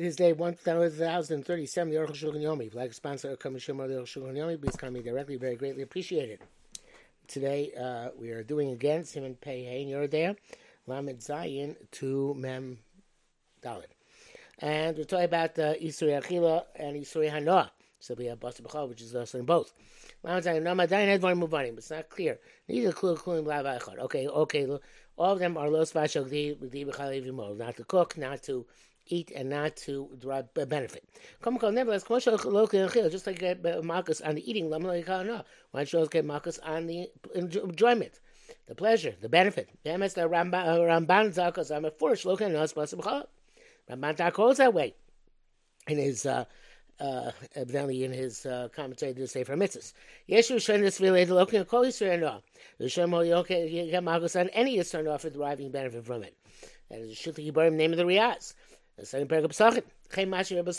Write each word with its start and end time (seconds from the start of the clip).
This 0.00 0.16
day 0.16 0.32
1037, 0.32 1.42
the 1.42 1.96
Aruch 1.98 2.12
Shulchan 2.12 2.40
Yomi. 2.40 2.68
If 2.68 2.74
like 2.74 2.88
to 2.88 2.94
sponsor 2.94 3.36
Kamishim 3.36 3.80
or 3.80 3.86
the 3.86 3.96
Aruch 3.96 4.04
Shulchan 4.06 4.58
please 4.58 4.74
call 4.74 4.90
me 4.90 5.02
directly. 5.02 5.36
Very 5.36 5.56
greatly 5.56 5.82
appreciated. 5.82 6.40
Today, 7.28 7.70
uh, 7.78 8.08
we 8.18 8.30
are 8.30 8.42
doing 8.42 8.70
again 8.70 9.04
Simon 9.04 9.34
Pei 9.34 9.62
Hein 9.62 9.88
Yerodea, 9.88 10.36
Lamed 10.86 11.18
Zayin 11.18 11.76
to 11.90 12.32
Mem 12.38 12.78
Dalit. 13.62 13.92
And 14.60 14.96
we're 14.96 15.04
talking 15.04 15.26
about 15.26 15.58
uh, 15.58 15.74
Isuri 15.74 16.18
Achila 16.18 16.64
and 16.76 16.96
Isuri 16.96 17.30
Hanoah. 17.30 17.68
So 17.98 18.14
we 18.14 18.24
have 18.24 18.40
Basa 18.40 18.62
B'chal, 18.62 18.88
which 18.88 19.02
is 19.02 19.14
also 19.14 19.38
in 19.38 19.44
both. 19.44 19.74
Lamed 20.22 20.42
Zayin, 20.42 20.62
no, 20.62 20.72
Madayin 20.72 21.18
Edvar 21.18 21.38
Muvanim, 21.38 21.74
but 21.74 21.80
it's 21.80 21.90
not 21.90 22.08
clear. 22.08 22.38
Neither 22.68 22.92
Kul 22.92 23.18
Kulim 23.18 23.46
Lav 23.46 23.66
Echad. 23.66 23.98
Okay, 23.98 24.26
okay, 24.26 24.66
all 25.18 25.32
of 25.32 25.40
them 25.40 25.58
are 25.58 25.68
Los 25.68 25.92
Vashal 25.92 26.26
Gdi 26.26 26.86
B'chal 26.86 27.22
Evimol. 27.22 27.58
Not 27.58 27.76
to 27.76 27.84
cook, 27.84 28.16
not 28.16 28.42
to 28.44 28.64
eat 29.10 29.32
and 29.34 29.50
not 29.50 29.76
to 29.76 30.08
derive 30.18 30.52
benefit. 30.54 31.04
Nevertheless, 31.44 32.04
just 32.04 33.26
like 33.26 33.38
get 33.38 33.84
marcus 33.84 34.20
on 34.20 34.34
the 34.36 34.50
eating, 34.50 34.70
why 34.70 34.78
don't 34.78 35.92
you 35.92 36.08
get 36.10 36.24
marcus 36.24 36.58
on 36.60 36.86
the 36.86 37.10
enjoyment, 37.34 38.20
the 38.66 38.74
pleasure, 38.74 39.14
the 39.20 39.28
benefit? 39.28 39.68
Us, 39.84 40.14
Ramban 40.14 41.34
Zakas 44.16 44.56
that 44.56 44.74
way 44.74 44.94
in 45.86 45.98
his. 45.98 46.26
Uh, 46.26 46.44
uh, 47.00 47.30
evidently 47.54 48.04
in 48.04 48.12
his 48.12 48.44
uh, 48.44 48.68
commentary 48.74 49.14
to 49.14 49.20
the 49.20 49.26
Sefer 49.26 49.56
Mitzvahs. 49.56 49.94
Yeshu 50.28 50.56
Shendis 50.56 51.00
related 51.00 51.32
looking 51.32 51.60
at 51.60 51.68
Kol 51.68 51.84
Yisrael 51.84 52.20
no. 52.20 52.42
The 52.78 52.88
Shem 52.88 53.10
get 53.10 54.04
Marcus 54.04 54.36
on 54.36 54.50
any 54.50 54.76
Yisrael 54.76 55.18
for 55.18 55.30
deriving 55.30 55.70
benefit 55.70 56.04
from 56.04 56.24
it. 56.24 56.36
That 56.90 57.00
is 57.00 57.08
the 57.08 57.32
Shulti 57.32 57.50
Yibarim 57.50 57.72
name 57.74 57.92
of 57.92 57.98
the 57.98 58.04
Riyaz. 58.04 58.54
The 59.00 59.06
second 59.06 59.28
paragraph 59.28 59.52
Pesachim. 59.52 59.82
Chem 60.12 60.28
Masha 60.28 60.56
Rebbe. 60.56 60.72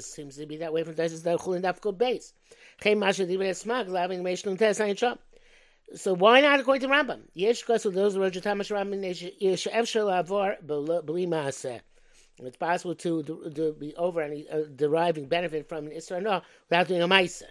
Seems 0.00 0.36
to 0.36 0.46
be 0.46 0.56
that 0.56 0.72
way 0.72 0.82
from 0.82 0.94
that 0.94 1.10
Chulin 1.10 1.62
Dafkul 1.62 1.96
base. 1.96 2.32
Chem 2.80 2.98
Masha 2.98 3.26
Divrei 3.26 3.50
Smag, 3.50 3.88
Laving 3.88 4.22
Meshnu 4.22 4.58
Tes 4.58 4.80
on 4.80 4.88
Yitram. 4.88 5.18
So 5.94 6.14
why 6.14 6.40
not 6.40 6.58
according 6.58 6.88
to 6.88 6.94
Rambam? 6.94 7.20
Yesh 7.34 7.68
of 7.68 7.92
those 7.92 8.16
Roger 8.16 8.40
Thomas 8.40 8.70
Rambam 8.70 9.04
Yesh 9.38 9.66
Efshel 9.66 10.24
Avor 10.24 10.56
Beli 10.66 11.26
Maaseh. 11.26 11.80
It's 12.38 12.56
possible 12.56 12.94
to, 12.94 13.22
to, 13.22 13.50
to 13.54 13.72
be 13.74 13.94
over 13.94 14.22
and 14.22 14.44
uh, 14.50 14.60
deriving 14.74 15.26
benefit 15.26 15.68
from 15.68 15.86
an 15.86 15.92
Isra 15.92 16.22
no 16.22 16.40
without 16.68 16.88
doing 16.88 17.02
a 17.02 17.06
Maisa. 17.06 17.44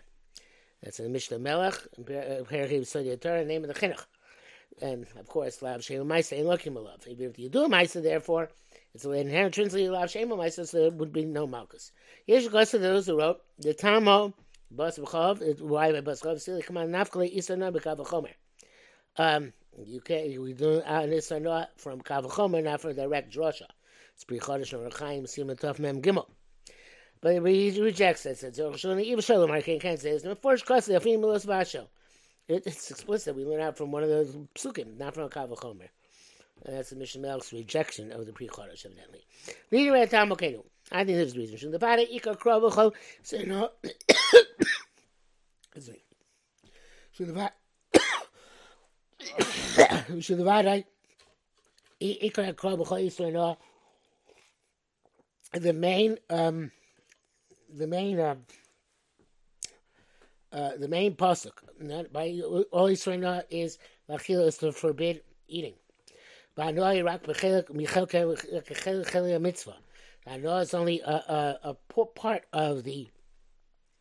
That's 0.81 0.99
in 0.99 1.05
the 1.05 1.11
Mishnah 1.11 1.39
Melech, 1.39 1.75
Parakev 2.01 2.81
Sodi 2.81 3.17
Torah, 3.21 3.45
name 3.45 3.63
of 3.63 3.73
the 3.73 3.79
Chinuch. 3.79 4.05
And 4.81 5.05
of 5.17 5.27
course, 5.27 5.61
Lav 5.61 5.83
Shem 5.83 6.03
Maisa 6.05 6.33
ain't 6.33 6.47
looking 6.47 6.73
love. 6.73 7.07
Even 7.07 7.29
if 7.29 7.39
you 7.39 7.47
do 7.47 7.63
a 7.63 7.69
Maisa, 7.69 8.01
therefore, 8.03 8.49
it's 8.93 9.05
inherent 9.05 9.57
intrinsically 9.57 9.89
Lav 9.89 10.11
Shem 10.11 10.29
Maisa, 10.29 10.67
so 10.67 10.77
there 10.77 10.91
would 10.91 11.11
be 11.11 11.25
no 11.25 11.47
Malchus. 11.47 11.91
Yesh 12.27 12.47
goes 12.47 12.71
to 12.71 12.77
those 12.77 13.07
who 13.07 13.17
wrote 13.17 13.41
the 13.57 13.73
Tamo, 13.73 14.33
Bas 14.69 14.99
B'chov, 14.99 15.61
why 15.61 15.91
by 15.91 16.01
Bas 16.01 16.21
B'chov, 16.21 16.39
still 16.39 16.61
come 16.61 16.77
on 16.77 16.89
Nafkale 16.89 17.35
Isra 17.35 17.57
no 17.57 17.71
B'kav 17.71 18.27
Um, 19.17 19.53
you 19.85 20.01
can't, 20.01 20.39
we 20.39 20.53
do 20.53 20.81
an 20.81 21.09
Isra 21.09 21.41
no 21.41 21.65
from 21.77 22.01
Kav 22.01 22.29
Chomer, 22.29 22.63
not 22.63 22.81
from 22.81 22.95
direct 22.95 23.33
drosha. 23.33 23.65
It's 24.13 24.25
Pri 24.25 24.39
Chodesh 24.39 24.73
and 24.73 24.91
Rechaim 24.91 25.27
Simon 25.27 25.57
Tov 25.57 25.79
Mem 25.79 26.01
Gimel. 26.01 26.27
But 27.19 27.43
he 27.47 27.81
rejects 27.81 28.25
it. 28.25 28.37
Says 28.37 28.59
even 28.59 29.21
Shalom 29.21 29.49
I 29.49 29.61
can't 29.61 29.99
say 29.99 30.17
the 30.17 30.35
first 30.35 30.65
class 30.65 30.87
of 30.89 31.05
Milos 31.05 31.45
Vasho. 31.45 31.87
It's 32.47 32.91
explicit. 32.91 33.35
We 33.35 33.45
learn 33.45 33.61
out 33.61 33.77
from 33.77 33.91
one 33.91 34.03
of 34.03 34.09
those 34.09 34.35
psukim, 34.53 34.97
not 34.97 35.13
from 35.13 35.23
a 35.23 35.29
Kavachomer. 35.29 35.87
That's 36.65 36.91
the 36.91 36.95
Mishnah 36.95 37.27
Melech's 37.27 37.51
rejection 37.51 38.11
of 38.11 38.25
the 38.25 38.33
Pri 38.33 38.47
Chodesh, 38.47 38.85
evidently. 38.85 39.25
I 40.91 41.03
think 41.03 41.17
a 41.35 41.37
reason. 41.37 41.71
The 41.71 41.77
Vada 41.77 42.15
Ika 42.15 42.35
Krovachol. 42.35 42.93
So 43.21 43.41
no. 43.41 43.69
So 45.75 45.91
the. 47.25 47.51
So 50.21 50.35
the. 50.35 50.85
So 52.01 53.57
the 55.59 55.73
main 55.73 56.17
um, 56.29 56.71
the 57.73 57.87
main 57.87 58.19
uh, 58.19 58.35
uh, 60.51 60.71
the 60.77 60.87
main 60.87 61.15
pasuk 61.15 61.53
by 62.11 62.39
all 62.71 62.87
is 62.87 63.77
lachila 64.09 64.47
is 64.47 64.57
to 64.57 64.71
forbid 64.71 65.21
eating. 65.47 65.73
But 66.55 66.75
no 66.75 66.85
Iraq 66.85 67.27
mitzvah. 69.39 69.77
I 70.27 70.37
know 70.37 70.57
it's 70.57 70.73
only 70.73 71.01
a, 71.01 71.11
a, 71.11 71.59
a 71.63 72.05
part 72.05 72.43
of 72.53 72.83
the 72.83 73.09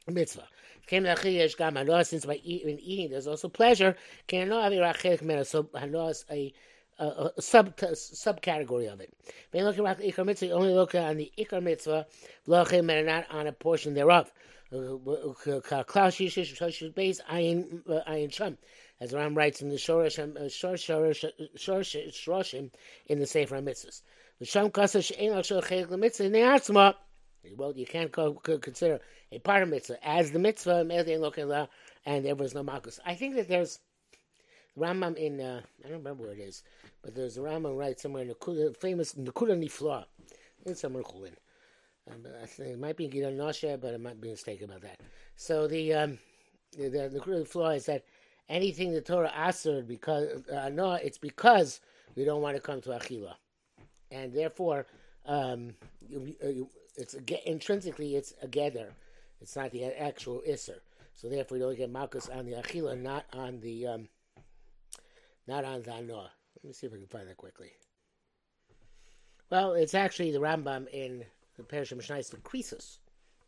mitzvah. 0.07 0.47
Came 0.87 1.07
I 1.07 1.83
know 1.85 2.03
since 2.03 2.27
by 2.27 2.41
eating, 2.45 2.79
eating 2.81 3.11
there's 3.11 3.27
also 3.27 3.49
pleasure. 3.49 3.97
Can 4.27 4.49
know 4.49 5.43
so 5.45 5.69
I 5.75 5.87
know 5.87 6.09
it's 6.09 6.25
a 6.31 6.53
a, 6.99 7.31
a 7.37 7.43
sub 7.43 7.77
subcategory 7.77 8.93
of 8.93 9.01
it. 9.01 9.13
When 9.51 9.65
looking 9.65 9.87
at 9.87 10.01
ikar 10.01 10.27
mitzvah, 10.27 10.47
you 10.47 10.53
only 10.53 10.75
look 10.75 10.95
on 10.95 11.17
the 11.17 11.33
ikar 11.39 11.63
mitzvah, 11.63 12.07
v'lachim 12.47 12.91
and 12.91 13.07
not 13.07 13.31
on 13.31 13.47
a 13.47 13.53
portion 13.53 13.95
thereof. 13.95 14.31
Klaus 14.71 16.17
Yishish 16.17 16.95
base 16.95 17.21
ayin 17.31 17.83
uh, 17.89 18.11
ayin 18.11 18.33
sham, 18.33 18.57
as 19.03 19.13
Ram 19.13 19.35
writes 19.35 19.61
in 19.61 19.69
the 19.69 19.75
Shorish 19.75 20.17
Shorshim 21.57 22.71
in 23.07 23.19
the 23.19 23.27
Sefer 23.27 23.57
Mitzvahs. 23.61 24.03
In. 27.45 27.57
Well, 27.57 27.73
you 27.77 27.87
can't 27.87 28.13
co- 28.13 28.35
co- 28.35 28.59
consider 28.59 29.01
a 29.33 29.41
part 29.41 29.65
of 29.65 29.71
mitzvah 29.71 29.99
as 30.07 30.31
the 30.31 30.39
mitzvah, 30.39 30.87
and 32.07 32.25
there 32.25 32.37
was 32.37 32.55
no 32.55 32.63
malchus. 32.63 33.01
I 33.05 33.15
think 33.17 33.35
that 33.35 33.49
there's 33.49 33.81
Rambam 34.79 35.17
in 35.17 35.41
uh, 35.41 35.63
I 35.85 35.89
don't 35.89 35.99
remember 35.99 36.23
where 36.23 36.33
it 36.33 36.39
is, 36.39 36.63
but 37.03 37.17
there's 37.17 37.37
a 37.37 37.41
Rambam 37.41 37.77
right 37.77 37.99
somewhere 37.99 38.23
in 38.23 38.29
the 38.29 38.77
famous 38.81 39.15
Nekuda 39.15 39.59
Nifla. 39.61 40.05
It's 40.65 40.81
somewhere 40.81 41.03
Chulin. 41.03 41.35
Um, 42.09 42.25
I 42.41 42.47
think 42.47 42.71
it 42.71 42.79
might 42.79 42.97
be 42.97 43.09
Gidon 43.09 43.37
Nosha, 43.37 43.79
but 43.81 43.95
I 43.95 43.97
might 43.97 44.21
be 44.21 44.31
mistaken 44.31 44.71
about 44.71 44.83
that. 44.83 45.01
So 45.35 45.67
the 45.67 45.93
um, 45.95 46.19
the, 46.79 46.89
the 46.89 47.21
Nifla 47.21 47.77
is 47.77 47.87
that 47.87 48.05
anything 48.53 48.93
the 48.93 49.01
Torah 49.01 49.33
answered 49.33 49.89
because 49.89 50.47
uh, 50.49 50.69
no, 50.69 50.93
it's 50.93 51.19
because 51.19 51.81
we 52.15 52.25
don't 52.25 52.43
want 52.43 52.55
to 52.57 52.63
come 52.63 52.81
to 52.83 52.91
Achila, 52.91 53.35
and 54.11 54.33
therefore 54.33 54.87
um, 55.27 55.75
you, 56.09 56.37
you, 56.43 56.69
it's 56.97 57.15
intrinsically 57.47 58.15
it's 58.15 58.35
a 58.43 58.47
gather. 58.47 58.93
It's 59.41 59.57
not 59.57 59.73
the 59.73 59.85
actual 60.01 60.43
Isser. 60.49 60.79
So 61.15 61.29
therefore, 61.29 61.59
you 61.59 61.65
don't 61.65 61.77
get 61.77 61.91
Malchus 61.91 62.29
on 62.29 62.47
the 62.47 62.53
Achila, 62.53 63.01
not 63.01 63.25
on 63.33 63.61
the 63.61 63.87
um, 63.87 64.09
not 65.47 65.65
on 65.65 65.83
the 65.83 65.91
Zanoah. 65.91 66.31
Let 66.57 66.65
me 66.65 66.73
see 66.73 66.87
if 66.87 66.93
I 66.93 66.97
can 66.97 67.07
find 67.07 67.29
that 67.29 67.37
quickly. 67.37 67.73
Well, 69.51 69.73
it's 69.75 69.95
actually 69.95 70.31
the 70.31 70.39
Rambam 70.39 70.89
in 70.93 71.25
the 71.57 71.63
Parashah 71.63 71.97
Mishnah 71.97 72.23
the 72.31 72.37
Krisus, 72.39 72.99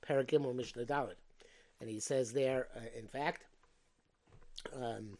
Paragimel 0.07 0.55
Mishnah 0.55 0.85
Dalit. 0.85 1.15
And 1.81 1.89
he 1.89 2.01
says 2.01 2.33
there, 2.33 2.69
uh, 2.77 2.99
in 2.99 3.07
fact, 3.07 3.45
um, 4.75 5.19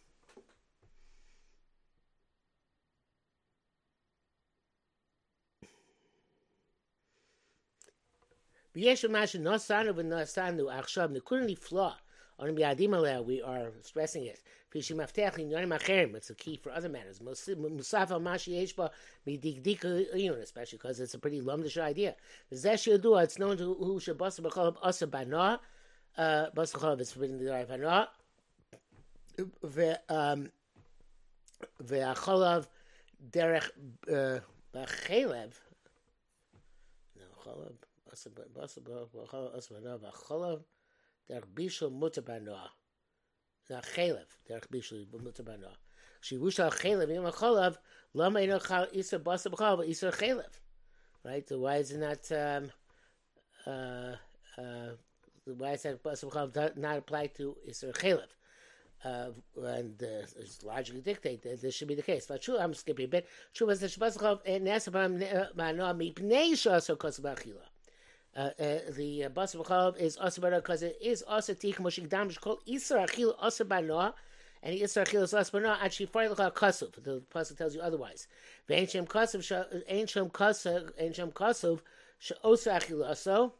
B'yeshu 8.75 9.09
mashu 9.09 9.41
nasanu 9.41 9.95
v'nasanu 9.95 10.67
achshav 10.67 11.17
nikun 11.17 11.49
lifla 11.49 11.95
on 12.41 12.57
biyadim 12.57 12.91
aleh 12.91 13.25
we 13.25 13.41
are 13.41 13.71
stressing 13.83 14.25
it. 14.25 14.41
It's 14.77 14.91
a 14.91 16.35
key 16.35 16.57
for 16.57 16.73
other 16.73 16.89
matters. 16.89 17.21
Uh, 17.25 17.31
especially 17.31 17.55
because 20.73 20.99
it's 20.99 21.15
a 21.15 21.19
pretty 21.21 21.41
lumdish 21.41 21.81
idea. 21.81 22.17
It's 22.51 23.39
known 23.39 23.57
to 23.57 23.75
who 23.75 24.01
shabasa 24.01 24.41
b'chol 24.41 24.77
asa 24.83 25.07
bana 25.07 25.61
uh, 26.19 26.47
basa 26.57 26.75
b'chol 26.75 27.01
it's 27.01 27.13
forbidden 27.13 27.39
to 27.39 27.47
die. 27.47 28.07
Ve'acholav 31.83 32.67
derech 33.31 33.71
b'chelev. 34.73 35.53
No, 37.17 37.25
cholav. 37.43 37.77
V'acholav 40.01 40.65
derech 41.29 41.49
bishul 41.55 41.93
mutter 41.93 42.23
banoah. 42.23 42.71
Not 43.71 43.85
chalev, 43.85 44.29
derech 44.49 44.69
bishul 44.69 45.07
mutter 45.23 45.43
banoah. 45.43 45.77
Shivush 46.23 46.61
al 46.61 46.71
chalev, 46.71 47.09
yom 47.13 47.27
chalav, 47.33 47.79
lama 48.13 48.41
ino 48.41 48.59
chal 48.59 48.87
isa 48.93 49.19
basa 49.19 49.49
b'chalav, 49.51 49.87
isa 49.89 50.11
chalev. 50.13 50.61
Right? 51.25 51.49
So 51.49 51.59
why 51.59 51.77
is 51.77 51.91
it 51.91 51.99
not, 51.99 52.31
um, 52.33 52.71
uh, 53.67 54.17
uh, 54.61 54.97
why 55.47 55.73
is 55.73 55.83
that 55.83 56.73
not 56.77 56.99
apply 56.99 57.27
to 57.29 57.57
isa 57.67 57.93
chalev? 57.93 58.29
Uh, 59.05 59.29
and 59.63 60.03
uh, 60.03 60.25
it's 60.41 60.63
logically 60.63 61.03
dictate 61.03 61.43
that 61.43 61.61
this 61.61 61.75
should 61.75 61.89
be 61.89 61.95
the 61.95 62.03
case. 62.03 62.27
But 62.27 62.41
true, 62.41 62.59
I'm 62.59 62.73
skipping 62.73 63.05
a 63.05 63.09
bit. 63.09 63.29
True 63.53 63.67
was 63.67 63.81
the 63.81 63.89
Shabbos 63.89 64.17
Chav 64.17 64.41
and 64.47 64.67
Nesabam 64.67 65.55
Manoah 65.55 65.95
Mipnei 65.95 66.53
Shasor 66.53 66.97
Kosabachila. 66.97 67.67
uh, 68.37 68.41
uh, 68.59 68.79
the 68.97 69.25
uh, 69.25 69.29
basar 69.29 69.65
b'chalav 69.65 69.97
is 69.97 70.17
also 70.17 70.41
because 70.51 70.83
it 70.83 70.99
is 71.01 71.23
also 71.23 71.55
tik 71.55 71.77
moshik 71.79 72.09
dam 72.09 72.31
called 72.31 72.61
isar 72.67 73.07
achil 73.07 73.35
also 73.41 73.65
banoah, 73.65 74.13
and 74.63 74.75
isar 74.75 75.05
achil 75.05 75.23
is 75.23 75.35
also 75.35 75.61
banoah. 75.61 75.79
Actually, 75.81 76.07
far 76.07 76.29
l'chal 76.29 76.53
kasuv. 76.53 77.03
The 77.03 77.23
pasuk 77.33 77.57
tells 77.57 77.75
you 77.75 77.81
otherwise. 77.81 78.27
V'anchem 78.69 79.07
kasuv, 79.07 79.41
anchem 79.91 80.33
kasuv, 80.33 80.91
anchem 81.01 81.33
kasuv, 81.33 81.81
she'osa 82.19 82.71
achil 82.71 83.07
also. 83.07 83.55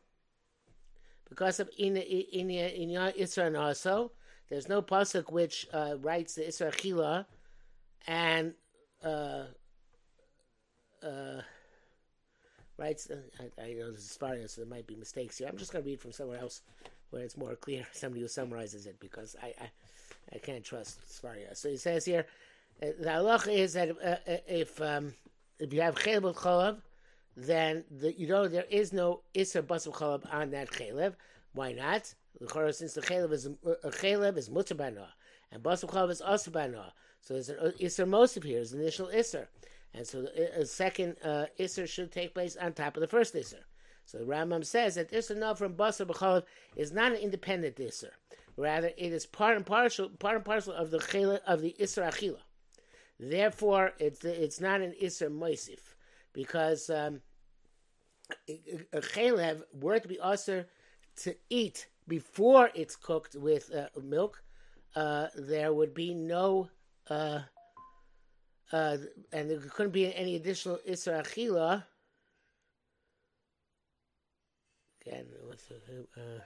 Because 1.29 1.61
of 1.61 1.71
in 1.79 1.97
in 1.97 2.51
in 2.51 2.89
isra 2.91 3.47
and 3.47 3.57
also, 3.57 4.13
there's 4.51 4.69
no 4.69 4.83
pasuk 4.83 5.33
which 5.33 5.67
uh, 5.73 5.97
writes 6.01 6.35
the 6.35 6.43
isra 6.43 6.75
achila, 6.75 7.27
and. 8.07 8.55
Uh, 9.03 9.45
uh, 11.05 11.43
writes, 12.79 13.11
uh, 13.11 13.17
I, 13.59 13.63
I, 13.63 13.73
know 13.75 13.93
this 13.93 14.01
is 14.01 14.13
so 14.13 14.61
there 14.63 14.67
might 14.67 14.87
be 14.87 14.97
mistakes 14.97 15.39
here. 15.39 15.49
I'm 15.49 15.57
just 15.57 15.73
going 15.73 15.85
to 15.85 15.91
read 15.91 16.01
from 16.01 16.13
somewhere 16.13 16.39
else 16.39 16.63
where 17.11 17.23
it's 17.23 17.37
more 17.37 17.55
clear, 17.55 17.87
somebody 17.93 18.23
who 18.23 18.29
summarizes 18.29 18.87
it, 18.87 18.99
because 19.01 19.37
I 19.43 19.55
I, 19.61 19.71
I 20.35 20.39
can't 20.39 20.65
trust 20.65 20.99
Svaria. 21.09 21.57
So 21.57 21.69
he 21.69 21.77
says 21.77 22.05
here, 22.05 22.27
uh, 22.83 22.87
the 22.99 23.07
halacha 23.07 23.55
is 23.55 23.75
that 23.75 23.91
uh, 23.91 24.17
if 24.49 24.81
um, 24.81 25.15
if 25.59 25.73
you 25.73 25.81
have 25.81 25.95
chelev 25.95 26.35
chalav, 26.35 26.79
then 27.37 27.85
the, 27.91 28.13
you 28.19 28.27
know 28.27 28.49
there 28.49 28.67
is 28.71 28.93
no 28.93 29.21
iser 29.37 29.63
basam 29.63 29.93
chalav 29.93 30.23
on 30.33 30.51
that 30.51 30.71
chelev. 30.71 31.15
Why 31.53 31.73
not? 31.73 32.15
Since 32.39 32.95
the 32.95 33.01
chelev 33.01 33.33
is 33.33 33.47
a 33.47 33.91
chelev 33.91 34.37
is 34.37 34.49
mutzah 34.49 35.07
and 35.53 35.63
basam 35.63 35.89
chalav 35.89 36.11
is 36.11 36.21
also 36.21 36.51
So 37.21 37.35
there's 37.35 37.49
an 37.49 37.73
iser 37.83 38.07
mosiv 38.07 38.45
here, 38.45 38.61
is 38.61 38.73
initial 38.73 39.09
iser. 39.09 39.49
And 39.95 40.07
so 40.07 40.27
a 40.57 40.67
second 40.67 41.17
uh, 41.25 41.47
Isser 41.59 41.89
should 41.89 42.11
take 42.11 42.35
place 42.35 42.57
on 42.57 42.73
top 42.73 42.97
of 42.97 43.01
the 43.01 43.07
first 43.07 43.35
Isser. 43.35 43.63
So 44.07 44.19
the 44.19 44.25
Rambam 44.25 44.67
says 44.67 44.97
that 44.97 45.13
Isser 45.13 45.37
now 45.37 45.55
from 45.55 45.75
Basar 45.75 46.43
is 46.75 46.93
not 46.93 47.13
an 47.13 47.19
independent 47.19 47.77
Isser. 47.77 48.11
Rather, 48.57 48.89
it 48.89 49.13
is 49.13 49.25
part 49.25 49.57
and 49.57 49.65
parcel, 49.65 50.09
part 50.19 50.35
and 50.35 50.45
parcel 50.45 50.73
of 50.73 50.91
the 50.91 50.99
chela, 50.99 51.41
of 51.47 51.61
the 51.61 51.77
Isser 51.81 52.09
Achila. 52.09 52.41
Therefore, 53.21 53.93
it's 54.01 54.25
it's 54.25 54.61
not 54.61 54.81
an 54.81 54.95
Isser 55.01 55.31
Moisif 55.31 55.95
because 56.33 56.91
um, 56.91 57.21
a 58.49 59.01
chelev 59.01 59.63
were 59.73 60.01
to 60.01 60.09
be 60.09 60.19
usher 60.19 60.67
to 61.23 61.37
eat 61.49 61.87
before 62.08 62.70
it's 62.74 62.96
cooked 62.96 63.36
with 63.36 63.74
uh, 63.74 63.88
milk, 64.02 64.44
uh, 64.96 65.28
there 65.36 65.74
would 65.74 65.94
be 65.94 66.14
no 66.14 66.70
uh, 67.10 67.42
uh, 68.72 68.98
and 69.32 69.50
there 69.50 69.60
couldn't 69.60 69.92
be 69.92 70.14
any 70.16 70.36
additional 70.36 70.80
Isra 70.88 71.24
Achila. 71.24 71.84
Again, 75.02 75.26
what's 75.48 75.66
the, 75.68 76.08
uh, 76.18 76.42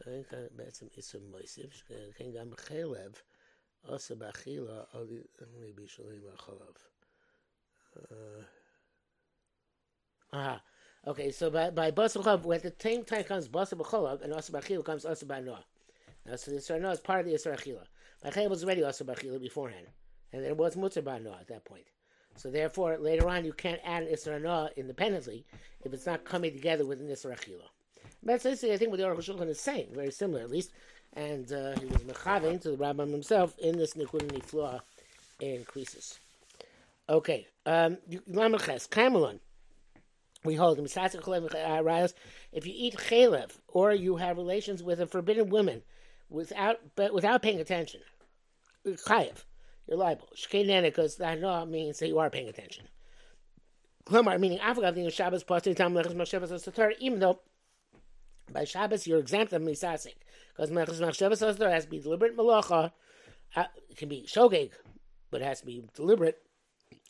I 0.00 0.04
think 0.04 0.26
בעצם 0.50 0.86
איסר 0.96 1.18
מויסיף, 1.20 1.82
כן 2.14 2.32
גם 2.32 2.56
חלב, 2.56 3.12
עושה 3.82 4.14
באכילה, 4.14 4.84
only 4.92 5.72
בשלים 5.74 6.28
החלב. 6.34 6.76
Ah, 10.32 10.60
okay, 11.07 11.31
so 11.31 11.49
by, 11.49 11.69
by 11.69 11.91
Basar 11.91 12.23
Chalav, 12.23 12.55
at 12.55 12.63
the 12.63 12.73
same 12.79 13.03
time 13.03 13.23
comes 13.23 13.47
Basar 13.47 13.75
B'cholav, 13.75 14.21
and 14.21 14.33
Asa 14.33 14.51
B'achila 14.51 14.83
comes 14.85 15.05
Asa 15.05 15.25
B'anoah. 15.25 15.63
Now, 16.25 16.35
so 16.35 16.51
the 16.51 16.79
Noah 16.79 16.91
is 16.91 16.99
part 16.99 17.21
of 17.21 17.25
the 17.25 17.33
Isra 17.33 17.57
Achila. 17.57 17.83
By 18.23 18.47
was 18.47 18.63
already 18.63 18.83
Asa 18.83 19.03
B'achila 19.03 19.41
beforehand 19.41 19.87
and 20.33 20.43
there 20.43 20.55
was 20.55 20.75
mutzah 20.75 21.01
ba'anoah 21.01 21.41
at 21.41 21.47
that 21.47 21.65
point. 21.65 21.85
So 22.35 22.49
therefore, 22.49 22.97
later 22.97 23.27
on, 23.27 23.43
you 23.43 23.53
can't 23.53 23.81
add 23.83 24.03
an 24.03 24.13
isra 24.13 24.75
independently 24.77 25.45
if 25.83 25.93
it's 25.93 26.05
not 26.05 26.23
coming 26.23 26.53
together 26.53 26.85
with 26.85 27.01
an 27.01 27.07
isra 27.07 27.37
achila. 27.37 27.67
That's 28.23 28.45
I 28.45 28.55
think 28.55 28.91
what 28.91 28.99
the 28.99 29.05
Aruch 29.05 29.17
Shulchan 29.17 29.49
is 29.49 29.59
saying, 29.59 29.89
very 29.93 30.11
similar 30.11 30.41
at 30.41 30.49
least, 30.49 30.71
and 31.13 31.51
uh, 31.51 31.73
he 31.79 31.85
was 31.85 32.03
mechavein 32.03 32.61
to 32.61 32.71
the 32.71 32.77
Rambam 32.77 33.11
himself 33.11 33.57
in 33.59 33.77
this 33.77 33.93
Nikud 33.93 34.27
Niflua 34.31 34.81
in 35.39 35.65
Krisis. 35.65 36.19
Okay, 37.09 37.47
um, 37.65 37.97
Lameches, 38.29 38.87
Kamelon. 38.87 39.39
We 40.43 40.55
hold 40.55 40.79
him. 40.79 40.85
If 40.85 40.95
you 40.95 42.73
eat 42.75 42.95
chalev 42.95 43.51
or 43.67 43.93
you 43.93 44.15
have 44.17 44.37
relations 44.37 44.81
with 44.81 44.99
a 44.99 45.07
forbidden 45.07 45.49
woman 45.49 45.83
without 46.29 46.77
but 46.95 47.13
without 47.13 47.41
paying 47.41 47.59
attention, 47.59 48.01
chayev 48.85 49.43
you're 49.87 49.97
liable. 49.97 50.29
Shkeinene, 50.35 50.83
because 50.83 51.17
that 51.17 51.39
no 51.39 51.65
means 51.65 51.99
that 51.99 52.07
you 52.07 52.19
are 52.19 52.29
paying 52.29 52.49
attention. 52.49 52.87
Meaning 54.09 54.59
even 56.99 57.19
though 57.19 57.39
by 58.51 58.63
Shabbos 58.63 59.07
you're 59.07 59.19
exempt 59.19 59.53
of 59.53 59.61
Misasik. 59.61 60.15
Because 60.55 60.71
Mashevas, 60.71 61.57
Satar 61.57 61.71
has 61.71 61.85
to 61.85 61.89
be 61.89 61.99
deliberate 61.99 62.35
malacha. 62.35 62.91
Uh, 63.55 63.63
it 63.89 63.97
can 63.97 64.09
be 64.09 64.25
shogeg, 64.27 64.71
but 65.29 65.41
it 65.41 65.45
has 65.45 65.61
to 65.61 65.65
be 65.65 65.83
deliberate. 65.95 66.41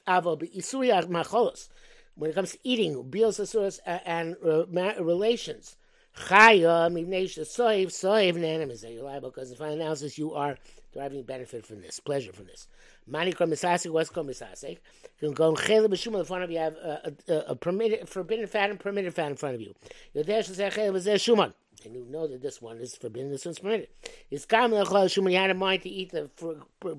Avo, 0.07 0.37
be 0.39 0.47
Isuriach 0.49 1.05
Macholos. 1.05 1.69
When 2.15 2.29
it 2.29 2.33
comes 2.33 2.51
to 2.51 2.59
eating, 2.63 3.09
Bios, 3.09 3.39
Asuras, 3.39 3.79
and 3.85 4.35
uh, 4.45 4.65
relations. 5.01 5.75
Chaya, 6.15 6.91
Mivnesh, 6.91 7.39
Soiv, 7.39 7.87
Soiv, 7.87 8.35
Nanim, 8.35 8.93
you're 8.93 9.03
liable 9.03 9.29
because 9.29 9.51
if 9.51 9.61
I 9.61 9.69
announce 9.69 10.01
this, 10.01 10.17
you 10.17 10.33
are 10.33 10.57
deriving 10.93 11.23
benefit 11.23 11.65
from 11.65 11.81
this, 11.81 11.99
pleasure 11.99 12.33
from 12.33 12.47
this. 12.47 12.67
Mani 13.07 13.31
what's 13.31 14.09
called 14.09 14.27
misasek? 14.27 14.77
You 15.19 15.29
can 15.29 15.33
go 15.33 15.49
in 15.49 15.55
chele 15.55 15.87
b'shum 15.87 16.19
in 16.19 16.25
front 16.25 16.43
of 16.43 16.51
you. 16.51 16.59
have 16.59 16.75
a, 16.75 17.13
a, 17.27 17.33
a, 17.47 17.55
permitted, 17.55 18.07
forbidden 18.07 18.45
fat 18.47 18.69
and 18.69 18.79
permitted 18.79 19.13
fat 19.13 19.31
in 19.31 19.37
front 19.37 19.55
of 19.55 19.61
you. 19.61 19.73
To 20.13 20.23
say 20.43 20.69
chele 20.69 20.91
b'zeh 20.91 21.15
shuman. 21.15 21.53
And 21.83 21.95
you 21.95 22.05
know 22.09 22.27
that 22.27 22.41
this 22.41 22.61
one 22.61 22.77
is 22.77 22.95
forbidden, 22.95 23.31
this 23.31 23.45
one's 23.45 23.59
permitted. 23.59 23.87
It's 24.29 24.45
kam 24.45 24.71
lechol 24.71 25.05
shuman, 25.05 25.31
you 25.31 25.37
had 25.37 25.49
in 25.49 25.57
mind 25.57 25.81
to 25.83 25.89
eat 25.89 26.11
the 26.11 26.29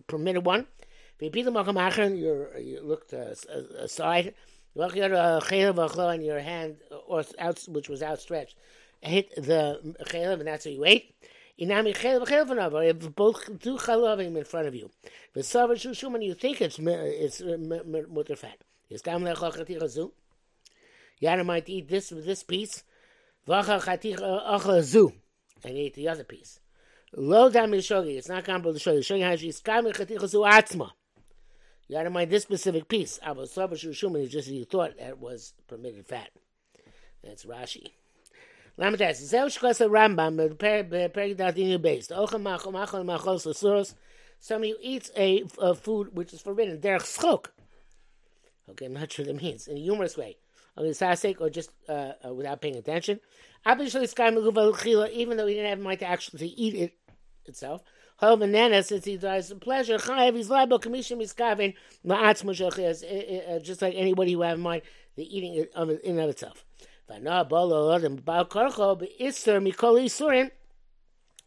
permitted 0.06 0.44
one. 0.44 0.66
If 1.20 1.36
you 1.36 1.44
beat 1.44 1.44
you're, 2.16 2.58
you 2.58 2.80
looked 2.82 3.14
uh, 3.14 3.34
aside, 4.76 6.14
and 6.14 6.24
your 6.24 6.40
hand, 6.40 6.76
or 7.06 7.24
out, 7.38 7.62
which 7.68 7.88
was 7.88 8.02
outstretched, 8.02 8.56
hit 9.00 9.34
the 9.36 9.96
chelev, 10.06 10.38
and 10.40 10.46
that's 10.46 10.64
how 10.64 10.70
you 10.70 10.84
ate. 10.84 11.14
Inami 11.60 11.94
v'nav. 11.94 12.82
You 12.82 12.88
have 12.88 13.14
both 13.14 13.44
two 13.60 13.76
chalavim 13.76 14.36
in 14.36 14.44
front 14.44 14.68
of 14.68 14.74
you. 14.74 14.90
V'savar 15.36 15.74
shushum, 15.74 16.14
and 16.14 16.24
you 16.24 16.34
think 16.34 16.60
it's 16.60 16.78
it's 16.80 17.40
uh, 17.40 17.56
mutter 18.10 18.36
fat. 18.36 18.58
Is 18.88 19.02
gam 19.02 19.22
lecha 19.22 19.54
chatich 19.54 19.88
zu. 19.88 20.12
Yana 21.22 21.44
might 21.44 21.68
eat 21.68 21.88
this 21.88 22.08
this 22.10 22.42
piece. 22.42 22.84
V'acha 23.46 23.80
chatich 23.82 24.18
acha 24.18 24.82
zu, 24.82 25.12
and 25.64 25.76
eat 25.76 25.94
the 25.94 26.08
other 26.08 26.24
piece. 26.24 26.58
Lo 27.14 27.50
dam 27.50 27.72
yishogi. 27.72 28.16
It's 28.16 28.28
not 28.28 28.44
gam 28.44 28.62
b'l 28.62 28.74
shogi. 28.74 29.00
Shogi 29.00 29.22
has 29.22 29.42
is 29.42 29.60
gam 29.60 29.84
chatich 29.84 30.26
zu 30.28 30.38
atzma. 30.38 30.90
You 31.92 31.98
had 31.98 32.04
to 32.04 32.10
mind 32.10 32.30
this 32.30 32.44
specific 32.44 32.88
piece. 32.88 33.20
Ava 33.22 33.42
savar 33.42 33.72
shushum, 33.72 34.18
and 34.18 34.30
just 34.30 34.48
you 34.48 34.64
thought 34.64 34.96
that 34.96 35.18
was 35.18 35.52
permitted 35.68 36.06
fat. 36.06 36.30
That's 37.22 37.44
Rashi. 37.44 37.88
Lamites, 38.78 39.16
zeu 39.16 39.44
shkos 39.44 39.82
a 39.82 39.90
Rambam, 39.90 40.56
Perik 40.56 41.36
Datinu 41.36 41.82
based. 41.82 42.08
Ocha 42.08 42.40
machol 42.40 42.72
machol 42.72 43.04
machol 43.04 43.36
sasuros. 43.36 43.94
Somebody 44.40 44.70
who 44.70 44.78
eats 44.80 45.10
a, 45.18 45.44
a 45.58 45.74
food 45.74 46.16
which 46.16 46.32
is 46.32 46.40
forbidden, 46.40 46.80
derech 46.80 47.02
schok. 47.02 47.48
Okay, 48.70 48.86
I'm 48.86 48.94
not 48.94 49.12
sure 49.12 49.26
what 49.26 49.34
that 49.34 49.42
means. 49.42 49.66
In 49.68 49.76
a 49.76 49.80
humorous 49.80 50.16
way. 50.16 50.38
On 50.78 50.86
the 50.86 50.92
sasek, 50.92 51.42
or 51.42 51.50
just 51.50 51.72
uh, 51.90 52.12
uh, 52.26 52.32
without 52.32 52.62
paying 52.62 52.76
attention. 52.76 53.20
Even 53.68 53.86
though 53.86 55.46
he 55.46 55.54
didn't 55.56 55.68
have 55.68 55.78
mind 55.78 55.98
to 55.98 56.06
actually 56.06 56.48
eat 56.56 56.74
it 56.74 56.94
itself. 57.44 57.82
Hol 58.18 58.38
since 58.82 59.04
he 59.04 59.16
dies 59.16 59.50
of 59.50 59.60
pleasure, 59.60 59.98
chayav, 59.98 60.36
he's 60.36 60.48
liable, 60.48 60.78
commission 60.78 61.18
miskavin, 61.18 61.74
ma'atz 62.06 62.44
uh, 62.44 63.52
uh, 63.52 63.58
just 63.58 63.82
like 63.82 63.94
anybody 63.96 64.32
who 64.32 64.42
have 64.42 64.58
in 64.58 64.62
mind 64.62 64.82
the 65.16 65.36
eating 65.36 65.54
in 65.56 65.68
and 65.74 66.20
of 66.20 66.30
itself. 66.30 66.64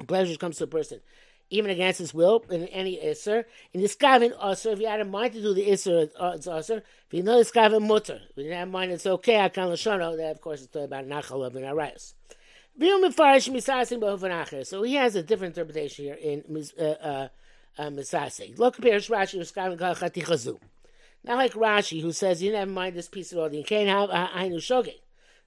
Pleasure 0.08 0.38
comes 0.38 0.58
to 0.58 0.64
a 0.66 0.68
person, 0.68 1.00
even 1.50 1.72
against 1.72 2.00
his 2.00 2.14
will, 2.14 2.44
in 2.50 2.68
any 2.68 2.98
Isser. 2.98 3.46
In 3.74 3.82
this 3.82 3.96
Gavin 3.96 4.34
also, 4.34 4.72
if 4.72 4.80
you 4.80 4.88
had 4.88 5.00
a 5.00 5.06
mind 5.06 5.34
to 5.34 5.42
do 5.42 5.54
the 5.54 5.70
Isser, 5.70 6.10
it's 6.36 6.48
also. 6.48 6.78
If 6.78 6.84
you 7.12 7.24
know 7.24 7.38
this 7.38 7.52
Gavin 7.52 7.88
Mutter, 7.88 8.20
if 8.30 8.38
you 8.38 8.44
didn't 8.44 8.58
have 8.58 8.68
in 8.68 8.74
mind 8.74 8.92
it's 8.92 9.06
okay, 9.06 9.40
I 9.40 9.50
can 9.50 9.70
Lashono, 9.70 10.18
that 10.18 10.32
of 10.32 10.42
course 10.42 10.62
it's 10.62 10.72
talking 10.72 10.86
about 10.86 11.08
Nachal 11.08 11.48
and 11.48 11.56
Arayas. 11.66 12.15
So 12.78 12.84
he 14.84 14.96
has 14.96 15.16
a 15.16 15.24
different 15.24 15.58
interpretation 15.58 16.06
here 16.06 16.16
in 16.16 16.44
uh, 16.78 16.84
uh, 16.84 17.30
uh. 17.78 17.90
Not 21.28 21.38
like 21.38 21.54
Rashi, 21.54 22.02
who 22.02 22.12
says 22.12 22.44
you 22.44 22.56
in 22.56 22.72
mind 22.72 22.96
this 22.96 23.08
piece 23.08 23.34
at 23.34 23.40
all. 23.40 23.54
You 23.54 23.64
can't 23.64 23.90
have 23.90 24.10
a 24.10 24.30
Ainu 24.36 24.58
Shogeg. 24.58 24.96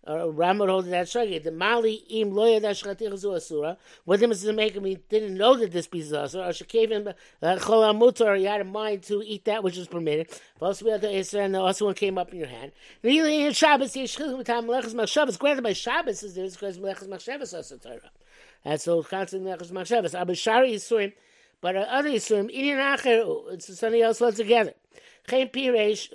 Uh, 0.08 0.26
Rambam 0.26 0.70
holds 0.70 0.88
that 0.88 1.06
shaggy. 1.06 1.38
The 1.38 1.52
mali 1.52 1.94
im 2.08 2.32
loya 2.32 2.62
that 2.62 2.76
shchaticha 2.76 3.36
asura. 3.36 3.76
What 4.06 4.20
difference 4.20 4.40
does 4.40 4.48
it 4.48 4.54
make 4.54 4.74
him? 4.74 4.86
He 4.86 4.96
didn't 5.10 5.36
know 5.36 5.54
that 5.56 5.70
this 5.70 5.86
piece 5.86 6.06
is 6.06 6.12
asura. 6.14 6.46
Or 6.46 6.50
shekevim 6.52 7.14
chol 7.42 8.00
mutar. 8.00 8.40
You 8.40 8.48
had 8.48 8.62
a 8.62 8.64
mind 8.64 9.02
to 9.04 9.22
eat 9.22 9.44
that 9.44 9.62
which 9.62 9.76
is 9.76 9.86
permitted. 9.86 10.28
Also, 10.60 10.86
we 10.86 10.90
had 10.92 11.02
the 11.02 11.08
Isra, 11.08 11.44
and 11.44 11.56
also 11.56 11.84
one 11.84 11.94
came 11.94 12.16
up 12.16 12.32
in 12.32 12.38
your 12.38 12.48
hand. 12.48 12.72
Really, 13.02 13.44
in 13.44 13.52
Shabbos, 13.52 13.92
yeshchil 13.92 14.42
v'tam 14.42 14.64
melechas 14.64 14.94
machshavas. 14.94 15.38
Granted, 15.38 15.62
by 15.62 15.74
Shabbos 15.74 16.22
is 16.22 16.34
there 16.34 16.48
because 16.48 16.78
melechas 16.78 17.06
machshavas 17.06 17.56
asa 17.56 17.76
Torah. 17.76 18.10
That's 18.64 18.84
so 18.84 19.02
constant 19.02 19.44
melechas 19.44 19.70
machshavas. 19.70 20.18
Abishari 20.18 20.72
yisurim, 20.72 21.12
but 21.60 21.76
other 21.76 22.08
yisurim, 22.08 22.50
inyan 22.50 22.96
acher, 22.96 23.52
it's 23.52 23.78
something 23.78 24.00
else 24.00 24.22
altogether. 24.22 24.72
That's 25.28 26.08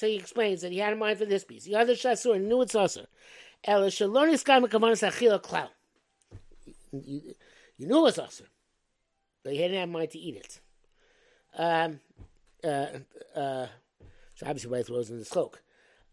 how 0.00 0.06
he 0.06 0.16
explains 0.16 0.62
that 0.62 0.72
he 0.72 0.78
had 0.78 0.92
in 0.92 0.98
mind 0.98 1.18
for 1.18 1.24
this 1.24 1.44
piece. 1.44 1.64
The 1.64 1.76
other 1.76 1.94
shasur 1.94 2.40
knew 2.40 2.62
it's 2.62 2.74
also. 2.74 3.06
You, 6.92 7.34
you 7.78 7.86
knew 7.86 7.98
it 7.98 8.02
was 8.02 8.18
also, 8.18 8.44
but 9.42 9.52
he 9.52 9.58
didn't 9.58 9.80
have 9.80 9.88
mind 9.88 10.10
to 10.10 10.18
eat 10.18 10.36
it. 10.36 10.60
Um, 11.56 12.00
uh, 12.62 12.86
uh, 13.34 13.66
so 14.34 14.46
obviously 14.46 14.70
why 14.70 14.78
he 14.78 14.84
throws 14.84 15.10
in 15.10 15.18
the 15.18 15.24
schok. 15.24 15.54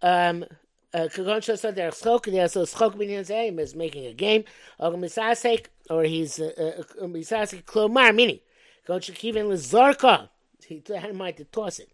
Um, 0.02 0.46
Kagon 0.94 1.42
Shasa 1.42 1.74
Der 1.74 1.92
Schok, 1.92 2.32
there 2.32 2.48
so 2.48 2.64
Schok 2.64 2.96
Binyan 2.96 3.26
Zayim 3.26 3.60
is 3.60 3.76
making 3.76 4.06
a 4.06 4.14
game, 4.14 4.44
or 4.78 4.92
Misasek, 4.92 5.66
or 5.90 6.04
he's 6.04 6.38
Misasek 6.38 7.66
Klomar 7.66 8.16
Mini. 8.16 8.44
Kagon 8.88 9.00
Shakivin 9.00 9.48
Lizarka 9.48 10.30
he 10.64 10.84
had 10.88 11.10
in 11.10 11.18
mind 11.18 11.38
to 11.38 11.46
toss 11.46 11.80
it 11.80 11.92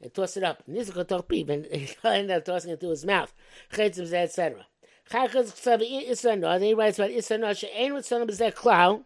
and 0.00 0.12
toss 0.12 0.36
it 0.36 0.42
up. 0.42 0.62
And 0.66 0.76
this 0.76 0.88
is 0.88 0.94
going 0.94 1.06
to 1.06 1.22
peep, 1.22 1.48
and 1.48 1.66
he 1.66 1.88
ended 2.04 2.30
up 2.30 2.44
tossing 2.44 2.70
it 2.70 2.80
to 2.80 2.90
his 2.90 3.04
mouth. 3.04 3.32
Chetzim 3.72 4.12
etc. 4.12 4.66
Chachas 5.10 5.52
Ksav 5.52 5.80
Isra 6.08 6.40
Then 6.40 6.62
he 6.62 6.74
writes 6.74 6.98
about 6.98 7.10
Isra 7.10 7.40
No 7.40 7.52
She'en 7.52 7.94
with 7.94 8.06
Son 8.06 8.22
of 8.22 8.28
Zeh 8.28 8.54
Klau. 8.54 9.04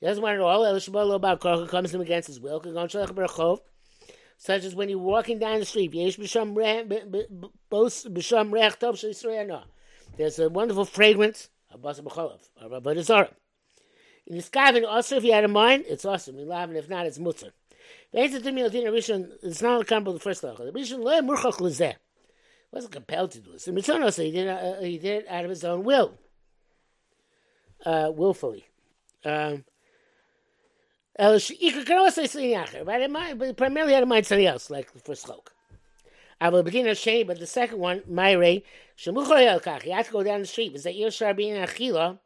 He 0.00 0.06
doesn't 0.06 0.22
want 0.22 0.36
it 0.36 0.40
all. 0.40 0.64
El 0.64 0.76
Shabbat 0.76 1.08
Lo 1.08 1.16
About 1.16 1.40
Korach 1.40 1.68
comes 1.68 1.92
him 1.92 2.00
against 2.00 2.28
his 2.28 2.38
will. 2.38 2.60
Kagon 2.60 2.88
Shalach 2.88 3.12
Berachov. 3.12 3.60
Such 4.38 4.64
as 4.64 4.74
when 4.74 4.88
you're 4.88 4.98
walking 4.98 5.38
down 5.38 5.58
the 5.58 5.66
street. 5.66 5.94
Yesh 5.94 6.16
B'Sham 6.16 6.54
Rech 6.54 6.86
Tov 8.78 9.20
Shel 9.20 9.46
No. 9.46 9.62
There's 10.16 10.38
a 10.38 10.48
wonderful 10.48 10.84
fragrance 10.84 11.48
of 11.70 11.80
Basa 11.80 12.00
B'Cholov, 12.02 12.40
of 12.60 12.70
Rabbi 12.70 13.00
Zara. 13.00 13.30
In 14.26 14.36
the 14.36 14.42
Skavin, 14.42 14.86
also 14.86 15.16
if 15.16 15.24
you 15.24 15.32
had 15.32 15.44
a 15.44 15.48
mind, 15.48 15.84
it's 15.88 16.04
awesome. 16.04 16.38
In 16.38 16.48
Lavin, 16.48 16.76
if 16.76 16.88
not, 16.88 17.06
it's 17.06 17.18
Mutzah. 17.18 17.50
It's 18.12 19.62
not 19.62 19.86
comparable 19.86 20.12
to 20.12 20.18
the 20.18 20.22
first 20.22 20.42
halacha. 20.42 20.72
The 20.72 20.72
Rishon 20.72 21.00
lo 21.00 21.20
murchach 21.20 21.58
lezeh. 21.58 21.94
wasn't 22.72 22.92
compelled 22.92 23.32
to 23.32 23.40
do 23.40 23.52
this. 23.52 23.64
The 23.64 23.72
Mitzvah 23.72 24.02
also 24.02 24.22
he 24.22 24.30
did 24.30 24.48
uh, 24.48 24.80
he 24.80 24.98
did 24.98 25.24
it 25.24 25.28
out 25.28 25.44
of 25.44 25.50
his 25.50 25.64
own 25.64 25.84
will, 25.84 26.18
uh, 27.84 28.10
willfully. 28.14 28.66
Um, 29.24 29.64
but 31.18 31.42
primarily 33.56 33.94
had 33.94 34.02
in 34.02 34.08
mind 34.08 34.26
something 34.26 34.46
else, 34.46 34.68
like 34.70 34.92
the 34.92 34.98
first 34.98 35.26
chalk. 35.26 35.52
But 36.38 36.64
the 36.64 37.46
second 37.46 37.78
one, 37.78 38.02
Myre, 38.06 38.60
Shemuchol 38.98 39.84
You 39.86 39.92
have 39.92 40.06
to 40.06 40.12
go 40.12 40.22
down 40.22 40.40
the 40.40 40.46
street. 40.46 40.74
Is 40.74 40.82
that 40.84 40.94
Yoshar 40.94 41.34
being 41.34 41.54
achila, 41.54 42.18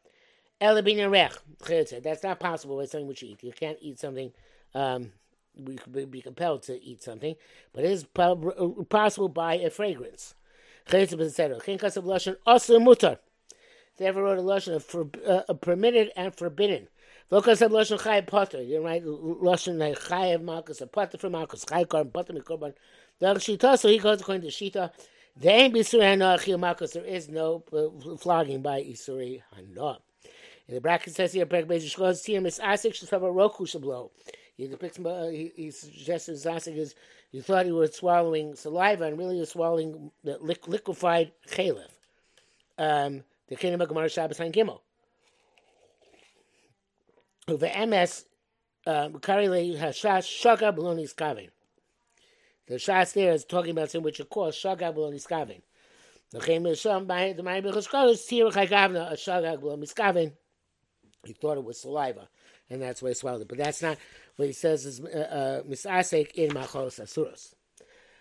Elabin 0.60 0.98
rech. 1.10 2.02
That's 2.02 2.22
not 2.24 2.40
possible 2.40 2.76
with 2.76 2.90
something 2.90 3.06
which 3.06 3.22
you 3.22 3.30
eat. 3.30 3.44
You 3.44 3.52
can't 3.52 3.78
eat 3.80 4.00
something 4.00 4.32
um, 4.74 5.12
we 5.64 5.76
could 5.76 6.10
be 6.10 6.20
compelled 6.20 6.62
to 6.64 6.82
eat 6.82 7.02
something, 7.02 7.36
but 7.72 7.84
it 7.84 7.90
is 7.90 8.04
possible 8.88 9.28
by 9.28 9.54
a 9.54 9.70
fragrance. 9.70 10.34
Therefore, 10.88 11.18
wrote 14.22 14.38
a 14.38 14.42
lashon 14.42 14.74
of 14.74 14.84
for, 14.84 15.08
uh, 15.26 15.52
permitted 15.54 16.10
and 16.16 16.34
forbidden. 16.34 16.88
Lokas 17.30 17.60
had 17.60 17.70
lashon 17.70 18.02
chay 18.02 18.22
potter. 18.22 18.62
You 18.62 18.82
write 18.82 19.04
lashon 19.04 20.08
chay 20.08 20.32
of 20.32 20.42
malchus, 20.42 20.80
a 20.80 20.86
potter 20.86 21.18
from 21.18 21.32
malchus, 21.32 21.64
chay 21.64 21.84
korban 21.84 22.12
potter 22.12 22.32
mikorban. 22.32 22.74
The 23.18 23.34
shita, 23.34 23.78
so 23.78 23.88
he 23.88 23.98
goes 23.98 24.20
according 24.20 24.48
to 24.50 24.54
shita. 24.54 24.90
There 25.36 25.60
ain't 25.60 25.74
bisuri 25.74 26.16
hanoah 26.16 26.58
malchus. 26.58 26.92
There 26.92 27.04
is 27.04 27.28
no 27.28 27.62
uh, 27.72 28.16
flogging 28.16 28.62
by 28.62 28.82
isuri 28.82 29.42
hanoah. 29.56 29.98
In 30.70 30.74
the 30.76 30.80
bracket 30.80 31.14
says 31.16 31.32
here, 31.32 31.46
Perek 31.46 31.66
Beis 31.66 31.84
Yishkos 31.84 32.22
Tiyam 32.22 32.46
is 32.46 32.60
Asik 32.60 32.92
Shesava 32.92 33.34
Roku 33.34 33.66
Shablo. 33.66 34.10
He 34.56 34.66
depicts 34.66 34.98
uh, 34.98 35.28
he, 35.30 35.52
he 35.56 35.70
suggests 35.70 36.26
his 36.26 36.44
Zasig 36.44 36.76
is 36.76 36.94
you 37.32 37.42
thought 37.42 37.66
he 37.66 37.72
was 37.72 37.94
swallowing 37.94 38.54
saliva 38.54 39.04
and 39.04 39.18
really 39.18 39.38
was 39.38 39.50
swallowing 39.50 40.10
the 40.24 40.38
liquefied 40.38 41.32
chalif. 41.48 41.88
Um, 42.76 43.24
the 43.48 43.56
Kingdom 43.56 43.80
of 43.80 43.88
Gemara 43.88 44.08
Shabbos 44.08 44.40
and 44.40 44.52
Gimel. 44.54 44.80
The 47.46 47.86
MS 47.86 48.26
Karile 48.86 49.78
Hashash 49.78 50.26
Shaga 50.42 50.76
Baloni 50.76 51.12
Skavin. 51.12 51.50
The 52.66 52.76
Shas 52.76 53.12
there 53.12 53.32
is 53.32 53.44
talking 53.44 53.72
about 53.72 53.90
something 53.90 54.04
which 54.04 54.20
are 54.20 54.24
called 54.24 54.54
Shaga. 54.54 55.60
The 56.32 56.40
Chem 56.40 56.66
is 56.66 56.80
shown 56.80 57.06
by 57.06 57.32
the 57.32 57.42
Ma'ibir 57.42 57.72
Chashkol 57.72 58.12
is 58.12 58.20
Tirach 58.20 58.52
HaGavna, 58.52 59.12
a 59.12 59.14
Shaga 59.14 59.60
Baloni 59.60 59.92
Skavin. 59.92 60.32
He 61.24 61.32
thought 61.32 61.58
it 61.58 61.64
was 61.64 61.80
saliva 61.80 62.28
and 62.70 62.80
that's 62.80 63.02
why 63.02 63.08
he 63.10 63.14
swallowed 63.14 63.42
it. 63.42 63.48
But 63.48 63.58
that's 63.58 63.82
not 63.82 63.98
what 64.36 64.46
he 64.46 64.52
says 64.52 64.86
is 64.86 65.00
uh, 65.00 65.06
uh, 65.06 65.62
misasek 65.68 66.32
in 66.32 66.52
machos 66.52 67.00
asuros. 67.00 67.54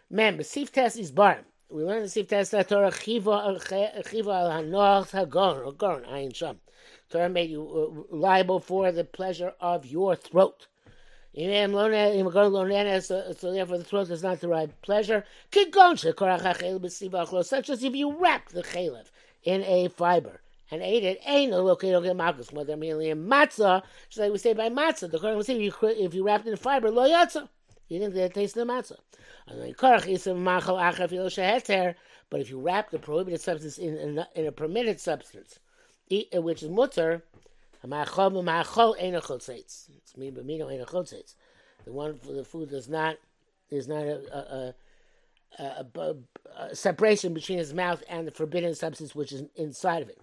Man, 0.09 0.37
besif 0.37 0.71
test 0.71 0.97
is 0.97 1.11
bar. 1.11 1.39
We 1.69 1.83
learn 1.83 2.01
the 2.01 2.09
sif 2.09 2.27
test 2.27 2.51
that 2.51 2.67
Torah 2.67 2.89
chiva 2.89 3.61
chiva 3.61 4.33
al 4.33 4.63
hanoach 4.63 5.11
hagon 5.11 5.59
or 5.59 5.71
gon 5.71 6.01
ayin 6.03 6.35
sham. 6.35 6.59
Torah 7.11 7.29
made 7.29 7.51
you 7.51 8.07
uh, 8.11 8.15
liable 8.15 8.59
for 8.59 8.91
the 8.91 9.03
pleasure 9.03 9.53
of 9.61 9.85
your 9.85 10.15
throat. 10.15 10.65
So, 11.35 11.43
so 13.37 13.53
therefore 13.53 13.77
the 13.77 13.83
throat 13.83 14.07
does 14.07 14.23
not 14.23 14.39
derive 14.39 14.81
pleasure. 14.81 15.23
Such 15.51 15.75
as 17.69 17.83
if 17.83 17.95
you 17.95 18.17
wrap 18.17 18.49
the 18.49 18.63
chalif 18.63 19.11
in 19.43 19.63
a 19.63 19.89
fiber 19.89 20.41
and 20.71 20.81
ate 20.81 21.03
it, 21.03 21.19
ain't 21.25 21.51
no 21.51 21.63
located 21.63 21.95
okay 21.95 22.13
malchus. 22.13 22.51
Whether 22.51 22.77
merely 22.77 23.09
in 23.09 23.27
matzah, 23.27 23.83
just 24.07 24.19
like 24.19 24.31
we 24.31 24.37
say 24.37 24.53
by 24.53 24.69
matzah, 24.69 25.11
the 25.11 25.17
Quran 25.17 25.35
will 25.35 25.43
say 25.43 25.61
if 25.61 26.13
you, 26.13 26.23
wrapped 26.23 26.47
it 26.47 26.51
in 26.51 26.57
fiber, 26.57 26.91
lo 26.91 27.07
yatza. 27.07 27.49
You 27.87 27.99
didn't 27.99 28.13
get 28.13 28.31
a 28.31 28.33
taste 28.33 28.55
of 28.55 28.67
the 28.67 28.73
matzah. 28.73 28.99
But 32.29 32.41
if 32.41 32.51
you 32.51 32.59
wrap 32.59 32.91
the 32.91 32.99
prohibited 32.99 33.41
substance 33.41 33.79
in, 33.79 33.97
in, 33.97 34.23
in 34.35 34.45
a 34.45 34.51
permitted 34.51 34.99
substance, 34.99 35.57
which 36.09 36.61
is 36.61 36.69
mutter, 36.69 37.23
it's 37.81 37.89
me, 40.17 40.31
but 40.31 40.45
me 40.45 40.57
no 40.57 40.69
a. 40.69 40.85
The 41.85 41.93
one 41.93 42.17
for 42.17 42.33
the 42.33 42.43
food 42.43 42.69
does 42.69 42.89
not 42.89 43.15
is 43.69 43.87
not 43.87 44.03
a, 44.03 44.75
a, 45.59 45.63
a, 45.63 45.85
a, 46.57 46.75
separation 46.75 47.33
between 47.33 47.57
his 47.57 47.73
mouth 47.73 48.03
and 48.09 48.27
the 48.27 48.31
forbidden 48.31 48.75
substance 48.75 49.15
which 49.15 49.31
is 49.31 49.43
inside 49.55 50.01
of 50.01 50.09
it. 50.09 50.19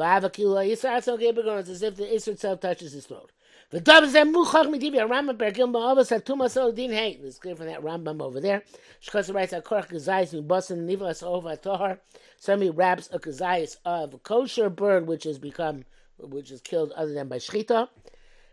As 0.00 1.82
if 1.82 1.96
the 1.96 2.04
Isra 2.04 2.28
itself 2.28 2.60
touches 2.60 2.92
his 2.92 3.06
throat. 3.06 3.32
The 3.70 3.80
dub 3.80 4.04
is 4.04 4.12
muchach 4.12 4.66
midibi 4.66 5.02
a 5.02 5.08
Rambam 5.08 5.38
bergil 5.38 5.72
ma'avas 5.72 6.12
at 6.12 6.26
tumas 6.26 6.74
din 6.74 6.92
hey. 6.92 7.18
It's 7.22 7.38
clear 7.38 7.56
from 7.56 7.66
that 7.66 7.82
Rambam 7.82 8.20
over 8.20 8.38
there. 8.38 8.64
Shkasa 9.02 9.34
writes 9.34 9.54
a 9.54 9.62
korach 9.62 9.88
kazayis 9.88 10.34
mibasin 10.34 10.86
nivas 10.86 11.22
over 11.22 11.56
tahar. 11.56 11.98
Somebody 12.38 12.68
wraps 12.70 13.08
a 13.12 13.18
kazayis 13.18 13.78
of 13.86 14.22
kosher 14.22 14.68
bird 14.68 15.06
which 15.06 15.24
has 15.24 15.38
become 15.38 15.84
which 16.18 16.50
is 16.50 16.60
killed 16.60 16.92
other 16.92 17.14
than 17.14 17.28
by 17.28 17.38
shchita. 17.38 17.88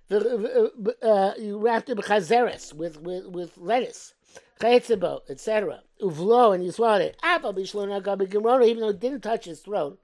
Uh, 0.10 1.34
you 1.38 1.60
wrap 1.60 1.90
it 1.90 1.98
with 1.98 2.74
with 2.74 3.02
with 3.02 3.28
with 3.28 3.58
lettuce. 3.58 4.14
Chayetzibo, 4.62 5.22
etc. 5.30 5.82
Uvlo, 6.02 6.56
and 6.56 6.64
you 6.64 6.72
swallowed 6.72 7.02
it. 7.02 7.18
Even 7.24 8.82
though 8.82 8.90
it 8.90 9.00
didn't 9.00 9.22
touch 9.22 9.46
his 9.46 9.60
throat. 9.60 10.00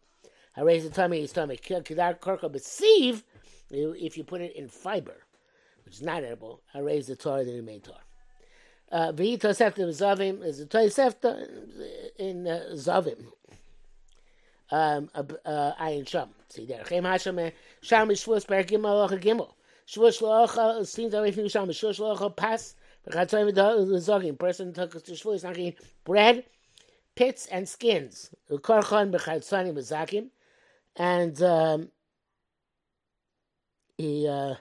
I 0.58 0.62
raise 0.62 0.84
the 0.84 0.90
tummy, 0.90 1.26
stomach. 1.28 1.62
Kedar 1.62 2.16
korka 2.16 2.52
besieve, 2.52 3.24
if 3.70 4.18
you 4.18 4.24
put 4.24 4.42
it 4.42 4.56
in 4.56 4.70
fiber, 4.70 5.26
which 5.84 5.96
is 5.96 6.02
not 6.02 6.24
edible, 6.24 6.62
I 6.74 6.80
raise 6.80 7.08
the. 7.08 7.16
Torah, 7.16 7.44
the 7.44 7.62
main 7.62 7.82
Torah. 7.82 7.98
Uh, 8.92 9.12
V'hi 9.12 9.38
tosefta 9.38 9.88
zavim 9.90 10.44
is 10.44 10.60
the 10.60 10.66
tosefta 10.66 11.48
in 12.18 12.48
uh, 12.48 12.62
zavim. 12.74 13.26
Um, 14.72 15.10
uh, 15.14 15.72
ayin 15.82 16.08
sham. 16.08 16.30
See 16.50 16.66
there. 16.66 16.84
Chem 16.84 17.04
hashem 17.04 17.52
sham 17.82 18.12
is 18.12 18.24
shvus 18.24 18.48
per 18.48 18.64
gimel 18.64 19.10
ocha 19.10 19.22
gimel. 19.22 19.54
Shvus 19.88 20.22
shlocha 20.22 20.86
seems 20.88 21.14
away 21.14 21.32
from 21.32 21.50
sham. 21.50 21.68
Shvus 21.68 22.00
shlocha 22.00 22.36
pass. 22.36 22.76
V'chatzoyim 23.10 23.52
zogim. 23.52 24.40
Person 24.40 24.74
took 24.74 24.96
us 24.96 25.02
to 25.04 25.12
shvus 25.12 25.44
not 25.44 25.58
bread, 26.06 26.46
pits 27.16 27.48
and 27.48 27.68
skins. 27.68 28.30
Ukarchan 28.50 29.12
b'chatzoyim 29.12 29.74
b'zakim 29.74 30.30
and 30.98 31.42
um, 31.44 31.90
he 33.98 34.28
uh, 34.28 34.56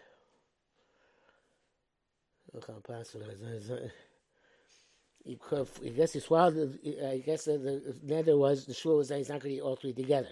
he, 5.25 5.37
could- 5.37 5.69
I 5.85 5.89
guess 5.91 6.13
he 6.15 6.21
swallowed. 6.21 6.79
I 7.05 7.19
guess 7.19 7.45
the, 7.47 7.59
the 7.59 7.97
nether 8.05 8.37
was 8.39 8.67
the 8.67 8.75
shul 8.75 8.99
was 8.99 9.09
that 9.09 9.19
he's 9.19 9.29
not 9.31 9.41
going 9.41 9.53
to 9.55 9.59
eat 9.59 9.63
all 9.63 9.77
three 9.77 9.93
together, 9.95 10.31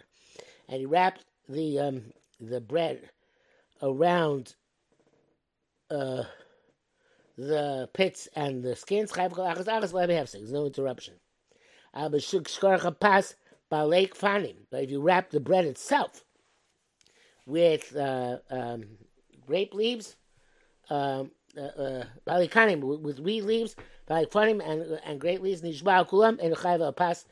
and 0.68 0.80
he 0.80 0.87
wrapped 0.87 1.25
the 1.49 1.78
um, 1.80 2.02
the 2.40 2.61
bread 2.61 3.11
around 3.82 4.54
uh, 5.90 6.25
the 7.38 7.88
pits 7.94 8.28
and 8.37 8.62
the 8.62 8.76
skins. 8.76 9.12
There's 10.40 10.52
no 10.52 10.66
interruption. 10.66 11.14
Aber 13.73 13.95
shuk 13.95 14.14
shkorcha 14.14 14.14
balek 14.14 14.14
fanim. 14.14 14.57
But 14.71 14.85
if 14.85 14.91
you 14.91 15.00
wrap 15.00 15.31
the 15.31 15.41
bread 15.41 15.64
itself 15.64 16.25
with 17.47 17.97
uh, 17.97 18.38
um, 18.50 18.85
grape 19.47 19.75
leaves, 19.75 20.17
um, 20.91 21.31
uh, 21.57 21.61
uh, 21.61 22.05
with, 22.26 23.21
reed 23.21 23.45
leaves, 23.45 23.76
balikanim 24.09 24.61
and 24.64 25.00
and 25.05 25.21
grape 25.21 25.43
leaves, 25.43 25.62
nishba 25.62 26.09
kulam 26.09 26.38
and 26.43 26.55
chayv 26.55 26.97
pas. 26.97 27.25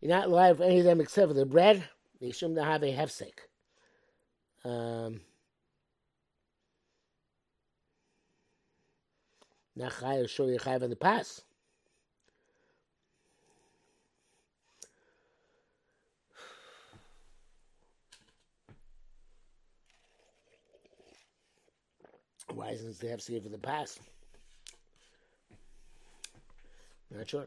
You're 0.00 0.10
not 0.10 0.28
alive 0.28 0.56
for 0.56 0.64
any 0.64 0.78
of 0.78 0.84
them 0.84 1.00
except 1.00 1.28
for 1.28 1.34
the 1.34 1.44
bread. 1.44 1.84
They 2.20 2.30
shouldn't 2.30 2.58
have 2.58 2.82
a 2.82 2.86
hefsek. 2.86 3.32
Um, 4.64 5.20
chayav 9.78 10.28
show 10.28 10.46
you 10.46 10.58
chayav 10.58 10.82
in 10.82 10.90
the 10.90 10.96
pass. 10.96 11.42
Why 22.54 22.70
isn't 22.70 22.98
the 23.00 23.06
hefsek 23.08 23.42
for 23.42 23.48
the 23.48 23.58
pass? 23.58 23.98
Not 27.10 27.28
sure. 27.28 27.46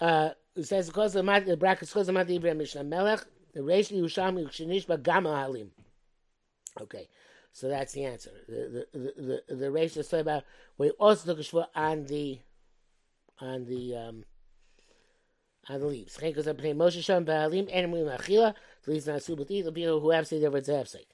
Uh, 0.00 0.30
it 0.54 0.64
says 0.64 0.88
because 0.88 1.12
the 1.12 1.22
mat 1.22 1.46
the 1.46 1.56
brackets 1.56 1.92
the 1.92 2.12
mat 2.12 2.30
Ibrahim 2.30 2.58
Mishnah 2.58 2.84
Melech 2.84 3.24
the 3.54 3.60
Reish 3.60 3.92
Yusham 3.92 4.42
Yushinish 4.42 4.86
Bagama 4.86 5.34
Halim. 5.36 5.70
Okay, 6.80 7.08
so 7.52 7.68
that's 7.68 7.92
the 7.92 8.04
answer. 8.04 8.30
The 8.48 8.86
the 8.92 8.98
the 8.98 9.42
the, 9.48 9.54
the 9.54 9.66
Reish 9.66 9.96
is 9.96 10.08
talking 10.08 10.20
about 10.20 10.44
we 10.78 10.90
also 10.90 11.32
a 11.32 11.36
shvur 11.36 11.66
on 11.74 12.04
the 12.04 12.38
on 13.40 13.64
the 13.64 13.96
um 13.96 14.24
on 15.68 15.80
the 15.80 15.86
leaves. 15.86 16.18
I'm 16.22 16.56
playing 16.56 16.76
Moshe 16.76 17.02
Shem 17.02 17.24
Ba'alim 17.24 17.68
and 17.72 17.92
Mui 17.92 18.04
Machila. 18.04 18.54
The 18.84 18.90
leaves 18.90 19.06
not 19.06 19.22
suit 19.22 19.38
with 19.38 19.48
the 19.48 19.72
people 19.72 20.00
who 20.00 20.10
have 20.10 20.26
said 20.26 20.42
there 20.42 20.50
was 20.50 20.68
a 20.68 20.86
sake. 20.86 21.08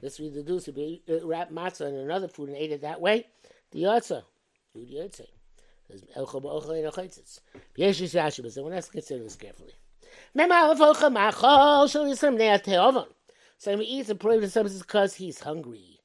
This 0.00 0.20
we 0.20 0.30
deduce 0.30 0.68
if 0.68 0.76
you 0.76 0.98
uh, 1.08 1.26
wrap 1.26 1.50
matzah 1.50 1.88
in 1.88 1.94
another 1.94 2.28
food 2.28 2.48
and 2.48 2.58
ate 2.58 2.72
it 2.72 2.82
that 2.82 3.00
way. 3.00 3.26
The 3.70 3.84
yotza, 3.84 4.22
is 8.00 8.14
Rashi, 8.14 8.42
but 8.42 8.52
someone 8.52 8.72
has 8.72 8.86
to 8.86 8.92
consider 8.92 9.22
this 9.22 9.36
carefully. 9.36 9.72
So 13.58 13.78
he 13.78 13.84
eats 13.84 14.10
a 14.10 14.14
prohibited 14.14 14.52
substance 14.52 14.82
because 14.82 15.14
he's 15.14 15.40
hungry. 15.40 15.95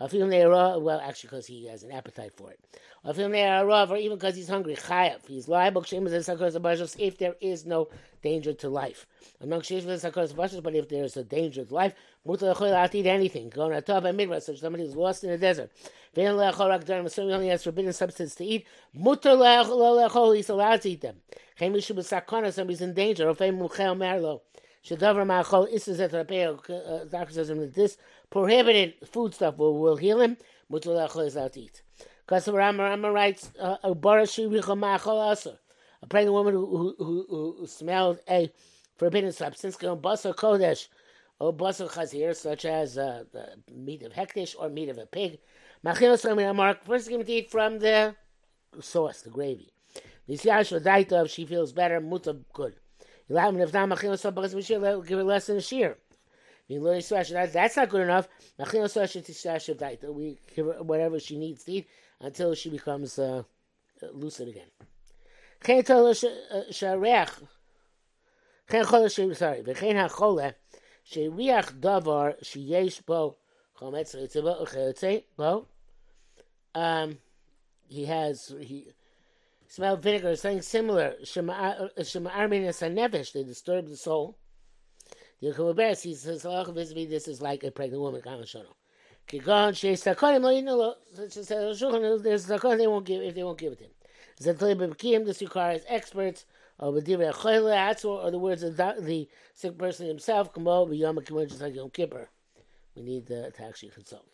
Or 0.00 0.08
feel 0.08 0.26
ne'era, 0.26 0.80
well, 0.80 0.98
actually 0.98 1.28
because 1.28 1.46
he 1.46 1.66
has 1.66 1.82
an 1.82 1.92
appetite 1.92 2.32
for 2.34 2.50
it. 2.50 2.58
Or 3.04 3.12
feel 3.12 3.28
ne'era, 3.28 3.90
or 3.90 3.96
even 3.98 4.16
because 4.16 4.34
he's 4.34 4.48
hungry. 4.48 4.74
Chayav, 4.74 5.26
he's 5.26 5.46
liable, 5.46 5.84
if 5.86 7.18
there 7.18 7.34
is 7.42 7.66
no 7.66 7.88
danger 8.22 8.54
to 8.54 8.68
life. 8.70 9.06
Among 9.42 9.60
but 9.60 10.74
if 10.74 10.88
there 10.88 11.04
is 11.04 11.16
a 11.18 11.24
danger 11.24 11.66
to 11.66 11.74
life, 11.74 11.92
mutar 12.26 12.56
lechol 12.56 12.94
eat 12.94 13.06
anything. 13.06 13.50
Going 13.50 13.72
to 13.72 13.82
top 13.82 14.04
and 14.04 14.16
midwest, 14.16 14.46
such 14.46 14.60
somebody 14.60 14.86
who's 14.86 14.96
lost 14.96 15.22
in 15.22 15.30
the 15.30 15.38
desert. 15.38 15.70
Vein 16.14 16.28
lechol 16.28 16.70
rak 16.70 16.84
durim, 16.86 17.14
he 17.14 17.32
only 17.32 17.48
has 17.48 17.62
forbidden 17.62 17.92
substance 17.92 18.34
to 18.36 18.44
eat. 18.44 18.66
Lechol, 18.96 20.34
he's 20.34 20.48
allowed 20.48 20.80
to 20.80 20.90
eat 20.90 21.02
them. 21.02 21.16
Chem 21.58 21.74
mishu 21.74 21.94
b'sakona, 21.94 22.50
somebody's 22.54 22.80
in 22.80 22.94
danger. 22.94 23.28
Or 23.28 23.34
fein 23.34 23.58
muchel 23.58 23.96
merlo. 23.96 24.40
Shadavar 24.82 25.26
ma'achol 25.26 25.70
isses 25.70 26.00
et 26.00 26.10
rapeo. 26.10 26.56
Doctor 27.10 27.30
uh, 27.30 27.34
says 27.34 27.50
him 27.50 27.60
that 27.60 27.74
this 27.74 27.98
prohibited 28.30 28.94
food 29.08 29.34
stuff 29.34 29.56
will, 29.58 29.78
will 29.78 29.96
heal 29.96 30.20
him. 30.20 30.36
Mutar 30.70 31.08
lechol 31.08 31.26
is 31.26 31.36
allowed 31.36 31.52
to 31.54 31.60
eat. 31.60 31.82
Because 32.24 32.48
Rama 32.48 32.84
Rama 32.84 33.10
writes, 33.10 33.50
uh, 33.60 33.76
a 33.82 33.94
pregnant 36.06 36.32
woman 36.32 36.54
who, 36.54 36.66
who, 36.66 36.94
who, 36.98 37.56
who 37.58 37.66
smelled 37.66 38.20
a 38.28 38.50
forbidden 38.96 39.32
substance, 39.32 39.76
basar 39.76 40.34
kodesh, 40.34 40.88
or 41.38 41.52
basar 41.52 41.90
chazir, 41.90 42.34
such 42.36 42.64
as 42.64 42.96
uh, 42.96 43.24
the 43.32 43.56
meat 43.74 44.02
of 44.02 44.12
hektish 44.12 44.54
or 44.58 44.68
meat 44.68 44.88
of 44.88 44.98
a 44.98 45.06
pig. 45.06 45.40
Machino 45.84 46.18
Sama 46.18 46.54
Mark 46.54 46.84
first 46.84 47.08
give 47.08 47.26
to 47.26 47.32
eat 47.32 47.50
from 47.50 47.78
the 47.78 48.14
sauce, 48.80 49.22
the 49.22 49.30
gravy. 49.30 49.72
If 50.28 50.42
she 51.30 51.46
feels 51.46 51.72
better, 51.72 52.00
muta 52.00 52.36
good. 52.52 52.76
Not, 53.28 53.54
give 53.54 55.18
her 55.18 55.24
less 55.24 55.46
than 55.46 55.56
a 55.56 55.60
shear. 55.60 55.96
That's 56.78 57.76
not 57.76 57.88
good 57.88 58.02
enough. 58.02 58.28
We 58.58 60.38
give 60.54 60.66
her 60.66 60.82
whatever 60.82 61.18
she 61.18 61.38
needs 61.38 61.64
to 61.64 61.72
eat 61.72 61.88
until 62.20 62.54
she 62.54 62.70
becomes 62.70 63.18
uh, 63.18 63.42
lucid 64.12 64.48
again. 64.48 64.68
Uh, 66.50 66.62
sorry. 69.34 69.60
Um, 76.74 77.18
he 77.88 78.04
has 78.06 78.54
he 78.60 78.86
smelled 79.66 80.02
vinegar, 80.02 80.36
something 80.36 80.62
similar. 80.62 81.14
A. 81.36 81.52
Uh, 81.52 81.88
they 83.32 83.42
disturb 83.44 83.88
the 83.88 83.96
soul. 83.96 84.38
The 85.40 85.48
Yechubaberes, 85.48 86.02
he 86.02 86.14
says, 86.14 86.42
this 86.42 87.28
is 87.28 87.40
like 87.40 87.64
a 87.64 87.70
pregnant 87.70 88.02
woman, 88.02 88.20
Kamashono. 88.20 88.74
Kigon 89.30 89.76
she's 89.76 90.02
sakonim 90.02 90.42
lo 90.42 90.50
yinu 90.50 92.22
There's 92.22 92.46
sakonim 92.46 92.78
they 92.78 92.86
won't 92.86 93.06
give 93.06 93.22
if 93.22 93.34
they 93.34 93.44
won't 93.44 93.58
give 93.58 93.72
it 93.72 93.78
to 93.78 93.84
him. 93.84 93.90
Zentli 94.40 94.74
b'bkim. 94.74 95.24
This 95.24 95.40
requires 95.40 95.82
experts 95.86 96.46
or 96.78 96.92
b'divrei 96.92 97.32
choyle 97.32 97.70
atzor 97.70 98.24
or 98.24 98.30
the 98.32 98.38
words 98.38 98.64
of 98.64 98.76
the 98.76 99.28
sick 99.54 99.78
person 99.78 100.08
himself. 100.08 100.52
Kamo 100.52 100.86
b'yom 100.86 101.24
kippur 101.24 101.46
just 101.46 101.60
like 101.60 101.74
Yom 101.74 101.90
Kippur. 101.90 102.28
We 102.96 103.02
need 103.02 103.30
uh, 103.30 103.50
to 103.50 103.64
actually 103.64 103.90
consult. 103.90 104.26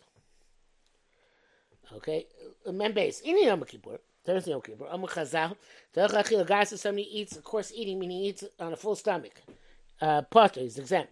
Okay, 1.93 2.25
membase 2.67 3.21
in 3.21 3.43
Yom 3.43 3.63
Kippur. 3.65 3.99
Yom 4.27 4.61
Kippur. 4.61 4.85
Chazal. 4.85 5.55
Somebody 6.79 7.19
eats, 7.19 7.37
of 7.37 7.43
course, 7.43 7.71
eating 7.73 7.99
meaning 7.99 8.23
eats 8.23 8.43
on 8.59 8.73
a 8.73 8.75
full 8.75 8.95
stomach. 8.95 9.43
Uh, 10.01 10.21
potter 10.23 10.61
is 10.61 10.77
exempt. 10.77 11.11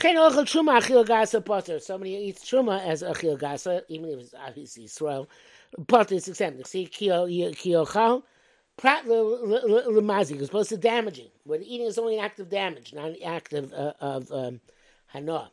Chen 0.00 0.16
ochel 0.16 0.44
truma 0.44 0.80
achil 0.80 1.06
gasa 1.06 1.44
potter. 1.44 1.78
Somebody 1.78 2.12
eats 2.12 2.44
truma 2.44 2.84
as 2.84 3.02
achil 3.02 3.38
gasa, 3.38 3.82
even 3.88 4.10
if 4.10 4.18
it's 4.18 4.34
obviously 4.34 4.84
Israel. 4.84 5.28
Potter 5.86 6.16
is 6.16 6.26
exempt. 6.28 6.66
See, 6.66 6.86
kiochal, 6.86 8.22
prat 8.76 9.04
lemazi, 9.06 10.40
is 10.40 10.46
supposed 10.46 10.70
to 10.70 10.76
damaging. 10.76 11.30
But 11.46 11.62
eating 11.62 11.86
is 11.86 11.98
only 11.98 12.18
an 12.18 12.24
act 12.24 12.40
of 12.40 12.48
damage, 12.48 12.92
not 12.92 13.10
an 13.10 13.16
act 13.24 13.52
of, 13.52 13.72
uh, 13.72 13.92
of 14.00 14.32
um, 14.32 14.60
hanoah. 15.14 15.50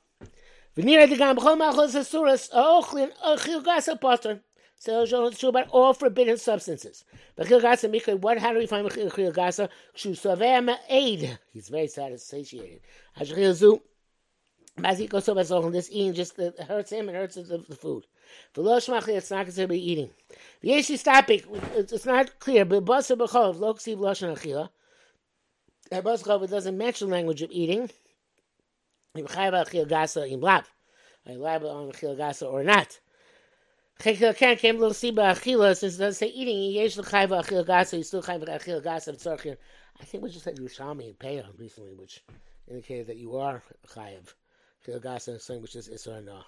V'nira 0.75 1.07
degam 1.07 1.37
b'chol 1.37 1.57
malchus 1.57 1.95
asuras 1.95 2.49
ochlin 2.53 3.11
achil 3.23 3.63
gasa 3.63 3.99
potter. 3.99 4.41
So 4.81 5.03
it's 5.03 5.37
true 5.37 5.49
about 5.49 5.67
all 5.69 5.93
forbidden 5.93 6.37
substances. 6.37 7.05
But 7.35 7.45
Gasa 7.45 7.87
Mikra, 7.87 8.19
what 8.19 8.39
how 8.39 8.51
do 8.51 8.57
we 8.57 8.65
find 8.65 8.89
Chil 8.89 9.11
Gasa? 9.11 9.69
Shusavem 9.95 10.75
aid. 10.89 11.37
He's 11.53 11.69
very 11.69 11.85
satiated. 11.85 12.81
Ashrizu 13.15 13.79
Mazik 14.79 15.13
also 15.13 15.69
this 15.69 15.89
eating 15.91 16.15
just 16.15 16.39
it 16.39 16.59
hurts 16.61 16.91
him 16.91 17.09
and 17.09 17.15
hurts 17.15 17.35
the, 17.35 17.63
the 17.69 17.75
food. 17.75 18.07
The 18.55 18.61
lo 18.61 18.77
shmachli, 18.77 19.09
it's 19.09 19.29
not 19.29 19.45
considered 19.45 19.67
to 19.67 19.73
be 19.73 19.91
eating. 19.91 20.09
The 20.61 20.69
yeshi 20.69 20.97
stopik, 20.97 21.45
it's 21.75 22.05
not 22.07 22.39
clear, 22.39 22.65
but 22.65 22.83
basa 22.83 23.15
b'chov, 23.15 23.59
lo 23.59 23.75
ksiv 23.75 23.97
lashon 23.97 24.35
achila. 24.35 24.71
Doesn't 26.49 26.75
mention 26.75 27.11
language 27.11 27.43
of 27.43 27.51
eating. 27.51 27.91
If 29.13 29.27
chayva 29.27 29.63
achil 29.67 29.87
gasa 29.87 30.27
im 30.27 30.41
lav. 30.41 30.65
I 31.29 31.33
lab 31.33 31.65
on 31.65 31.91
achil 31.91 32.51
or 32.51 32.63
not. 32.63 32.99
Can 34.01 34.57
came 34.57 34.79
little 34.79 34.93
siba 34.93 35.35
achila, 35.35 35.77
since 35.77 35.95
it 35.95 35.99
doesn't 35.99 36.13
say 36.13 36.27
eating, 36.27 36.71
yesh 36.71 36.97
l'chayva 36.97 37.43
achil 37.43 37.65
gasa, 37.65 37.97
you 37.97 38.03
still 38.03 38.23
chayva 38.23 38.47
achil 38.47 38.83
gasa 38.83 39.13
v'tzorchir. 39.13 39.57
I 39.99 40.03
think 40.03 40.23
we 40.23 40.31
just 40.31 40.45
had 40.45 40.57
Yerushalmi 40.57 41.05
and 41.05 41.19
Peah 41.19 41.45
recently, 41.59 41.93
which 41.93 42.23
indicated 42.67 43.07
that 43.07 43.17
you 43.17 43.37
are 43.37 43.61
chayiv. 43.87 44.33
Kilgasa 44.87 45.39
something 45.39 45.61
which 45.61 45.75
is 45.75 45.89
Isra 45.89 46.23
No. 46.23 46.41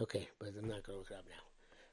Okay, 0.00 0.28
but 0.38 0.48
I'm 0.48 0.68
not 0.68 0.82
going 0.84 0.94
to 0.94 0.98
look 0.98 1.10
it 1.10 1.18
up 1.18 1.24
now. 1.28 1.44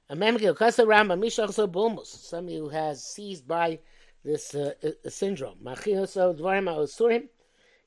A 0.09 0.15
memgil 0.15 0.55
kasa 0.55 0.83
ramba 0.83 1.19
mishach 1.19 1.53
bulmus. 1.69 2.07
Somebody 2.07 2.57
who 2.57 2.69
has 2.69 3.03
seized 3.03 3.47
by 3.47 3.79
this 4.23 4.55
uh, 4.55 4.73
syndrome. 5.09 5.57
Machil 5.63 6.07
so 6.07 6.33
dvarim 6.33 6.73
osurim. 6.73 7.27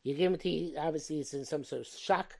You 0.03 0.15
give 0.15 0.33
it 0.35 0.41
to 0.41 0.77
obviously 0.77 1.21
it's 1.21 1.33
in 1.35 1.45
some 1.45 1.65
sort 1.65 1.83
of 1.83 1.87
shock 1.87 2.39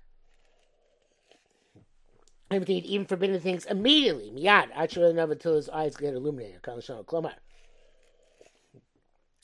and 2.51 2.63
indeed 2.63 2.85
even 2.87 3.07
forbidden 3.07 3.41
things 3.41 3.67
immediately, 3.67 4.31
miyad, 4.35 4.69
actually 4.75 5.13
never 5.13 5.33
until 5.33 5.57
his 5.57 5.69
eyes 5.69 5.97
get 5.97 6.15
illuminated. 6.15 6.63
Klomar. 6.63 7.35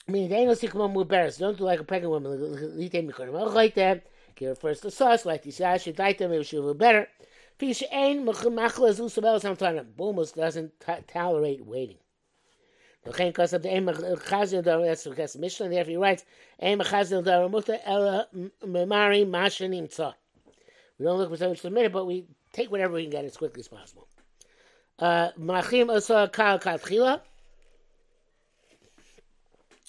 I 0.07 0.11
mean, 0.11 0.29
they 0.29 0.45
don't 0.45 0.57
see 0.57 0.67
muberes. 0.67 1.39
Don't 1.39 1.57
do 1.57 1.63
like 1.63 1.79
a 1.79 1.83
pregnant 1.83 2.11
woman. 2.11 2.77
Lite 2.77 3.07
mikonim 3.07 3.53
like 3.53 3.73
that. 3.75 4.05
Give 4.35 4.49
her 4.49 4.55
first 4.55 4.83
the 4.83 4.91
sauce. 4.91 5.25
Like 5.25 5.43
this, 5.43 5.57
sauce. 5.57 5.81
should 5.81 5.97
like 5.97 6.19
them. 6.19 6.31
It 6.31 6.43
should 6.43 6.65
be 6.65 6.73
better. 6.77 7.07
Fish 7.57 7.83
ain 7.91 8.25
machlas 8.25 8.99
usabel. 8.99 9.41
Sometimes 9.41 9.81
Bulmus 9.97 10.35
doesn't 10.35 10.73
tolerate 11.07 11.65
waiting. 11.65 11.97
the 13.03 13.11
L'chein 13.11 13.53
of 13.53 13.63
the 13.63 13.73
ain 13.73 13.85
machazin 13.85 14.63
dar. 14.63 14.81
That's 14.81 15.05
what 15.05 15.15
the 15.15 15.39
Mishnah 15.39 15.69
there. 15.69 15.83
He 15.83 15.95
writes 15.95 16.25
ain 16.59 16.79
machazin 16.79 17.23
dar 17.23 17.49
muta 17.49 17.79
ela 17.87 18.27
memari 18.63 19.25
mashanim 19.25 19.87
tza. 19.87 20.13
We 20.99 21.05
don't 21.05 21.17
look 21.17 21.29
for 21.29 21.37
so 21.37 21.49
much 21.49 21.57
something 21.57 21.69
submitted, 21.69 21.93
but 21.93 22.05
we 22.05 22.25
take 22.55 22.71
whatever 22.71 22.93
we 22.93 23.03
can 23.03 23.11
get 23.11 23.25
as 23.25 23.37
quickly 23.37 23.59
as 23.59 23.67
possible. 23.67 24.07
Machim 25.37 25.89
asa 25.89 26.29
kal 26.31 26.59
katchila. 26.59 27.21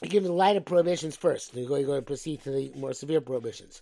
You 0.02 0.10
give 0.10 0.24
the 0.24 0.32
lighter 0.32 0.60
prohibitions 0.60 1.16
first. 1.16 1.54
Then 1.54 1.64
you're 1.64 1.84
going 1.84 2.00
to 2.00 2.02
proceed 2.02 2.42
to 2.42 2.50
the 2.50 2.70
more 2.76 2.92
severe 2.92 3.22
prohibitions, 3.22 3.80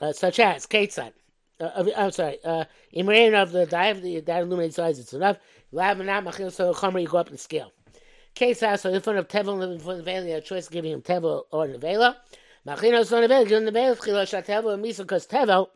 uh, 0.00 0.12
such 0.12 0.38
as 0.38 0.64
Ketzad. 0.66 1.12
Uh, 1.58 1.90
I'm 1.96 2.12
sorry. 2.12 2.38
Uh, 2.44 2.66
in 2.92 3.34
of 3.34 3.50
the 3.50 3.66
dive, 3.66 4.00
that 4.02 4.42
illuminated 4.42 4.74
size, 4.74 5.00
it's 5.00 5.12
enough. 5.12 5.38
Lab 5.72 5.98
and 5.98 6.08
machil 6.08 6.52
so 6.52 6.72
chomer, 6.72 7.02
you 7.02 7.08
go 7.08 7.18
up 7.18 7.30
the 7.30 7.38
scale. 7.38 7.72
House, 8.38 8.82
so 8.82 8.90
in 8.90 9.00
front 9.00 9.18
of 9.18 9.28
Tevel 9.28 9.62
and 9.62 9.72
in 9.72 9.80
front 9.80 10.00
of 10.00 10.06
Nevela, 10.06 10.28
you 10.28 10.36
a 10.36 10.40
choice 10.40 10.68
giving 10.68 10.92
him 10.92 11.02
Tevel 11.02 11.42
or 11.50 11.66
Nevela. 11.66 12.14
Machino 12.66 13.04
so 13.04 13.20
Nevela, 13.20 13.46
give 13.46 13.62
him 13.62 13.74
Nevela, 13.74 14.02
chilo 14.02 14.24
shat 14.24 14.46
Tevel 14.46 14.72
and 14.72 14.84
Misa, 14.84 14.98
because 14.98 15.26
Tevel, 15.26 15.68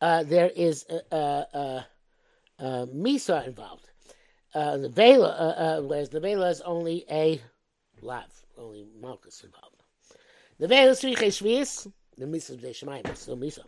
uh, 0.00 0.22
there 0.22 0.50
is 0.54 0.84
uh, 1.10 1.14
uh, 1.14 1.82
uh, 2.58 2.86
Misa 2.86 3.46
involved. 3.46 3.88
Uh, 4.54 4.76
Nevela, 4.78 5.28
uh, 5.28 5.78
uh, 5.78 5.80
whereas 5.82 6.10
Nevela 6.10 6.50
is 6.50 6.60
only 6.62 7.04
a 7.10 7.40
lav, 8.02 8.24
only 8.58 8.86
Malchus 9.00 9.44
involved. 9.44 9.82
Nevela 10.60 10.90
is 10.90 11.00
Sriche 11.00 11.28
Shvius, 11.28 11.90
the 12.18 12.26
Misa 12.26 12.62
is 12.62 12.76
Shemayim, 12.76 13.16
so 13.16 13.36
Misa. 13.36 13.64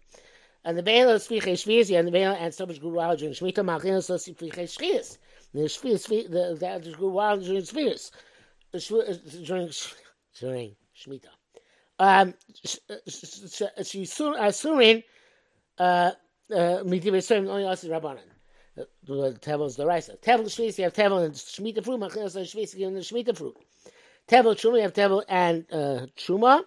And 0.65 0.79
the 0.79 0.83
Vela 0.83 1.15
is 1.15 1.27
Shvius, 1.27 1.97
and 1.99 2.07
the 2.07 2.13
Vela 2.13 2.35
and 2.35 2.55
so 2.55 2.67
much 2.67 2.81
good 2.81 2.93
while 2.93 3.17
during 3.17 3.35
Shemitah, 3.35 3.65
Machino 3.65 4.03
so 4.03 4.15
Sriche 4.15 4.53
Shvius. 4.53 5.19
The 5.55 5.69
spheres, 5.69 6.07
the 6.07 6.57
that 6.61 6.87
is 6.87 6.97
good 6.97 7.13
while 7.13 7.37
during 7.39 7.65
spheres, 7.65 8.13
during 9.45 9.71
during 10.39 10.77
Shemitah. 10.97 11.27
Um, 11.99 12.35
she 13.07 14.03
Surin, 14.05 15.05
uh, 15.79 16.13
Midivisim 16.51 17.49
only 17.49 17.65
us 17.65 17.85
Rabbanan. 17.85 18.21
The 18.75 19.39
Tevel 19.41 19.67
is 19.67 19.77
the 19.77 19.87
rice. 19.87 20.09
Tevel 20.23 20.45
Shvis, 20.45 20.79
you 20.79 20.85
have 20.85 20.95
Tevel 20.95 21.25
and 21.25 21.35
Shemitah 21.35 21.85
fruit. 21.85 22.01
Machinas 22.01 22.37
and 22.37 22.47
Shvis, 22.47 22.75
you 22.77 22.87
have 22.87 22.95
the 22.95 23.01
Shemitah 23.01 23.37
fruit. 23.37 23.57
Tevel 24.29 24.55
Truma, 24.55 24.77
you 24.77 24.83
have 24.83 24.95
Tevel 24.95 25.23
and 25.29 25.67
uh, 25.71 26.07
Truma. 26.17 26.65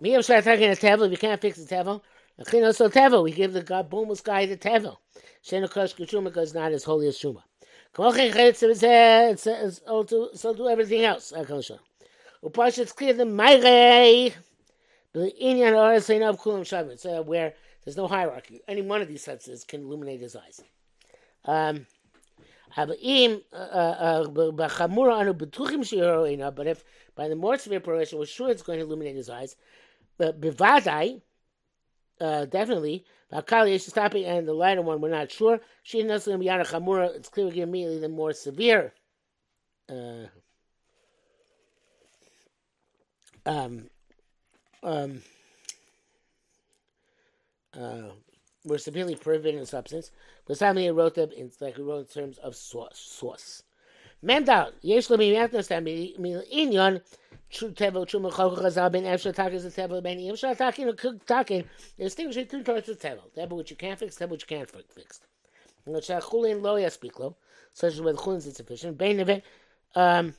Me 0.00 0.10
have 0.10 0.24
started 0.24 0.44
talking 0.44 0.70
a 0.70 0.72
Tevel. 0.72 1.10
You 1.10 1.16
can't 1.16 1.40
fix 1.40 1.58
the 1.58 1.74
Tevel, 1.74 2.02
Machinas 2.40 2.76
so 2.76 2.88
Tevel. 2.88 3.24
We 3.24 3.32
give 3.32 3.52
the 3.52 3.62
God 3.62 3.90
Boomless 3.90 4.22
guy 4.22 4.46
the 4.46 4.56
Tevel. 4.56 4.96
Shenukosh 5.44 5.96
Kutruma 5.96 6.24
because 6.24 6.54
not 6.54 6.72
as 6.72 6.84
holy 6.84 7.08
as 7.08 7.18
Truma. 7.18 7.42
So 10.36 10.54
do 10.54 10.68
everything 10.68 11.04
else. 11.04 11.32
Upasha 12.44 12.78
it's 12.80 12.92
clear 12.92 13.14
the 13.14 13.24
Mairei 13.24 14.34
the 15.14 15.32
Inyan 15.42 15.72
Orasain 15.72 16.28
of 16.28 16.38
Kulam 16.38 16.60
Shabbat, 16.60 17.00
So 17.00 17.22
where 17.22 17.54
there's 17.86 17.96
no 17.96 18.08
hierarchy. 18.08 18.60
Any 18.66 18.82
one 18.82 19.00
of 19.00 19.06
these 19.06 19.22
senses 19.22 19.62
can 19.62 19.82
illuminate 19.82 20.20
his 20.20 20.34
eyes. 20.34 20.60
Um, 21.44 21.86
but 22.76 22.98
if 26.66 26.82
by 27.14 27.28
the 27.28 27.36
more 27.36 27.56
severe 27.56 27.78
prohibition, 27.78 28.18
we're 28.18 28.26
sure 28.26 28.50
it's 28.50 28.62
going 28.62 28.80
to 28.80 28.84
illuminate 28.84 29.14
his 29.14 29.30
eyes. 29.30 29.54
But 30.18 30.40
bivadai, 30.40 31.22
uh, 32.20 32.46
definitely, 32.46 33.04
is 33.32 33.86
stopping, 33.86 34.24
and 34.24 34.48
the 34.48 34.52
lighter 34.52 34.82
one, 34.82 35.00
we're 35.00 35.10
not 35.10 35.30
sure. 35.30 35.60
She 35.84 36.02
knows 36.02 36.26
going 36.26 36.38
to 36.38 36.44
be 36.44 36.50
on 36.50 36.60
a 36.60 36.64
chamura. 36.64 37.14
It's 37.14 37.28
clear 37.28 37.46
we 37.46 37.60
immediately 37.60 38.00
the 38.00 38.08
more 38.08 38.32
severe. 38.32 38.94
Uh, 39.88 40.26
um, 43.46 43.86
um, 44.82 45.22
uh, 47.78 48.10
were 48.64 48.78
severely 48.78 49.14
prohibited 49.14 49.54
in 49.54 49.66
substance. 49.66 50.10
But 50.46 50.58
Sami 50.58 50.90
wrote 50.90 51.14
them 51.14 51.30
in 51.32 51.50
like 51.60 51.76
he 51.76 51.82
wrote 51.82 52.08
in 52.16 52.22
terms 52.22 52.38
of 52.38 52.56
source. 52.56 52.98
Source. 52.98 53.62
Mendal, 54.24 54.72
yesh 54.82 55.10
lo 55.10 55.16
miyatnas 55.16 55.68
tam 55.68 55.84
inyon 55.84 57.02
tevel 57.52 58.06
true 58.08 58.20
mechol 58.20 58.56
chazal 58.58 58.90
ben 58.90 59.04
efshar 59.04 59.34
takin 59.34 59.56
is 59.56 59.74
tevel 59.74 60.02
ben 60.02 60.18
efshar 60.18 60.56
takin 60.56 60.88
or 60.88 60.94
takin. 61.26 61.64
Distinguish 61.98 62.48
two 62.48 62.62
types 62.62 62.88
of 62.88 62.98
tevel: 62.98 63.30
tevel 63.36 63.56
which 63.58 63.70
you 63.70 63.76
can't 63.76 63.98
fix, 63.98 64.16
tevel 64.16 64.30
which 64.30 64.42
you 64.50 64.56
can't 64.56 64.70
fix. 64.70 65.20
Which 65.84 66.08
chulin 66.08 66.62
lo 66.62 66.76
yaspik 66.76 67.34
such 67.72 67.94
as 67.94 68.00
with 68.00 68.16
chulin 68.16 68.38
is 68.38 68.46
insufficient. 68.46 68.98
Ben 68.98 69.20
event. 69.20 69.44
Um, 69.94 70.34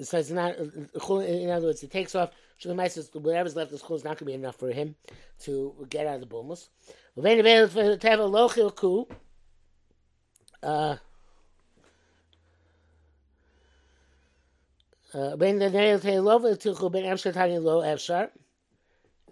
it 0.00 0.06
says 0.06 0.30
not 0.30 0.56
in 0.56 1.50
other 1.50 1.66
words, 1.66 1.82
it 1.82 1.90
takes 1.90 2.14
off. 2.14 2.30
Shalom 2.56 2.88
says 2.88 3.10
whatever's 3.12 3.54
left 3.54 3.70
of 3.70 3.78
school 3.80 3.96
is 3.96 4.04
not 4.04 4.16
going 4.16 4.18
to 4.18 4.24
be 4.24 4.32
enough 4.32 4.56
for 4.56 4.72
him 4.72 4.94
to 5.40 5.86
get 5.90 6.06
out 6.06 6.14
of 6.14 6.20
the 6.20 6.26
bulmus. 6.26 6.68
Uh, 10.62 10.96
uh, 15.12 15.36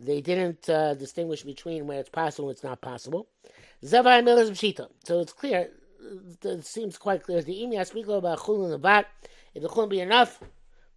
they 0.01 0.21
didn't 0.21 0.69
uh, 0.69 0.95
distinguish 0.95 1.43
between 1.43 1.87
where 1.87 2.01
it's 2.01 2.11
possible 2.11 2.49
and 2.49 2.57
it's 2.57 2.65
not 2.65 2.81
possible. 2.83 3.27
So 3.83 5.21
it's 5.21 5.33
clear, 5.33 5.71
it 6.45 6.65
seems 6.67 6.99
quite 6.99 7.23
clear. 7.23 7.41
The 7.43 7.63
imi 7.63 7.79
I 7.79 7.85
speak 7.85 8.07
about 8.07 8.41
chulin 8.41 8.73
and 8.73 8.75
the 8.75 10.49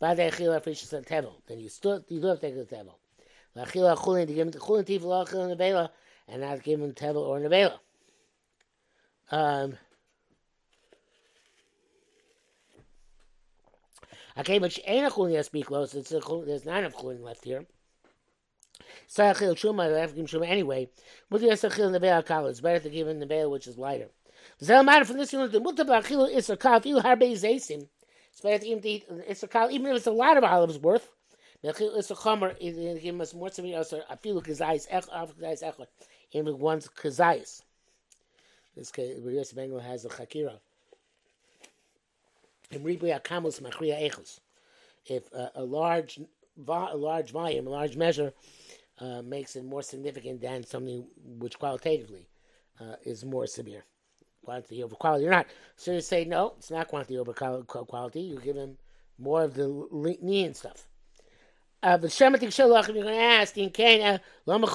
bat. 0.01 0.19
If 0.19 0.37
the 0.37 0.43
chulin 0.43 0.65
be 0.65 1.15
enough, 1.15 1.33
then 1.47 1.59
you 1.59 1.69
still 1.69 2.03
you 2.09 2.19
do 2.19 2.27
have 2.27 2.41
to 2.41 2.47
take 2.47 2.55
the 2.55 2.75
tevel. 2.75 2.95
Lachila 3.55 3.97
chulin 3.97 4.27
to 4.27 4.33
give 4.33 4.47
him 4.47 4.51
the 4.51 4.59
chulin 4.59 4.83
tifel 4.83 5.27
chulin 5.27 5.55
nevela, 5.55 5.89
and 6.27 6.41
not 6.41 6.63
give 6.63 6.81
him 6.81 6.91
tevel 6.91 7.27
or 7.27 7.39
nevela. 7.39 7.79
Um, 9.31 9.77
Okay, 14.37 14.59
but 14.59 14.77
ain't 14.85 15.05
a 15.05 15.09
chulin 15.09 15.35
has 15.35 15.49
be 15.49 15.61
close. 15.61 15.93
It's 15.93 16.11
a 16.11 16.19
there's 16.45 16.65
not 16.65 16.79
enough 16.79 16.95
chulin 16.95 17.21
left 17.21 17.43
here. 17.43 17.65
Sarachil 19.09 19.55
truma, 19.55 19.93
I 19.93 19.99
have 19.99 20.15
to 20.15 20.23
give 20.23 20.41
anyway. 20.41 20.89
Muti 21.29 21.47
yasachil 21.47 21.87
in 21.87 21.91
the 21.91 21.99
veil 21.99 22.23
kal. 22.23 22.47
It's 22.47 22.61
better 22.61 22.79
to 22.79 22.89
give 22.89 23.07
the 23.07 23.25
veil 23.25 23.51
which 23.51 23.67
is 23.67 23.77
lighter. 23.77 24.07
Zel 24.63 24.83
matter 24.83 25.05
from 25.05 25.17
this 25.17 25.33
you 25.33 25.39
learn 25.39 25.51
the 25.51 25.59
muta 25.59 25.83
bachil 25.83 26.29
is 26.33 26.49
a 26.49 26.57
kal. 26.57 26.79
Feel 26.79 27.01
harbe 27.01 27.29
zaysim. 27.33 27.87
To 28.39 28.47
a 29.43 29.47
kal, 29.47 29.71
even 29.71 29.87
if 29.87 29.97
it's 29.97 30.07
a 30.07 30.11
lot 30.11 30.37
of 30.37 30.43
olives 30.43 30.79
worth. 30.79 31.09
Mechil 31.63 31.95
is 31.95 32.09
a 32.09 32.15
chomer. 32.15 32.55
It 32.59 33.01
give 33.03 33.21
us 33.21 33.33
more 33.33 33.49
to 33.51 33.61
me. 33.61 33.75
Also, 33.75 34.01
feel 34.21 34.41
kazayis 34.41 34.87
ech 34.89 35.05
af 35.11 35.37
kazayis 35.37 35.63
echot. 35.63 35.87
In 36.31 36.59
one's 36.59 36.87
kazayis. 36.87 37.61
This 38.75 38.91
case, 38.91 39.19
Yosef 39.23 39.55
Bengal 39.55 39.79
has 39.79 40.05
a 40.05 40.09
chakira. 40.09 40.59
If 45.05 45.33
uh, 45.33 45.49
a 45.55 45.63
large 45.63 46.19
a 46.67 46.97
large 46.97 47.31
volume, 47.31 47.67
a 47.67 47.69
large 47.69 47.97
measure, 47.97 48.33
uh, 48.99 49.21
makes 49.21 49.55
it 49.55 49.65
more 49.65 49.81
significant 49.81 50.41
than 50.41 50.63
something 50.63 51.05
which 51.37 51.59
qualitatively 51.59 52.27
uh, 52.79 52.95
is 53.03 53.25
more 53.25 53.45
severe. 53.45 53.83
Quantity 54.43 54.83
over 54.83 54.95
quality 54.95 55.27
or 55.27 55.31
not. 55.31 55.47
So 55.75 55.93
you 55.93 56.01
say, 56.01 56.25
no, 56.25 56.53
it's 56.57 56.71
not 56.71 56.87
quantity 56.87 57.17
over 57.17 57.33
quality. 57.33 58.21
You 58.21 58.39
give 58.39 58.55
him 58.55 58.77
more 59.19 59.43
of 59.43 59.53
the 59.53 59.67
lenient 59.67 60.57
stuff. 60.57 60.87
Uh, 61.83 61.97
but 61.97 62.11
Shematik 62.11 62.55
you're 62.57 63.03
going 63.03 63.05
to 63.07 63.21
ask, 63.21 63.57
in 63.57 63.71
Kenya, 63.71 64.21
why 64.45 64.57
do 64.57 64.67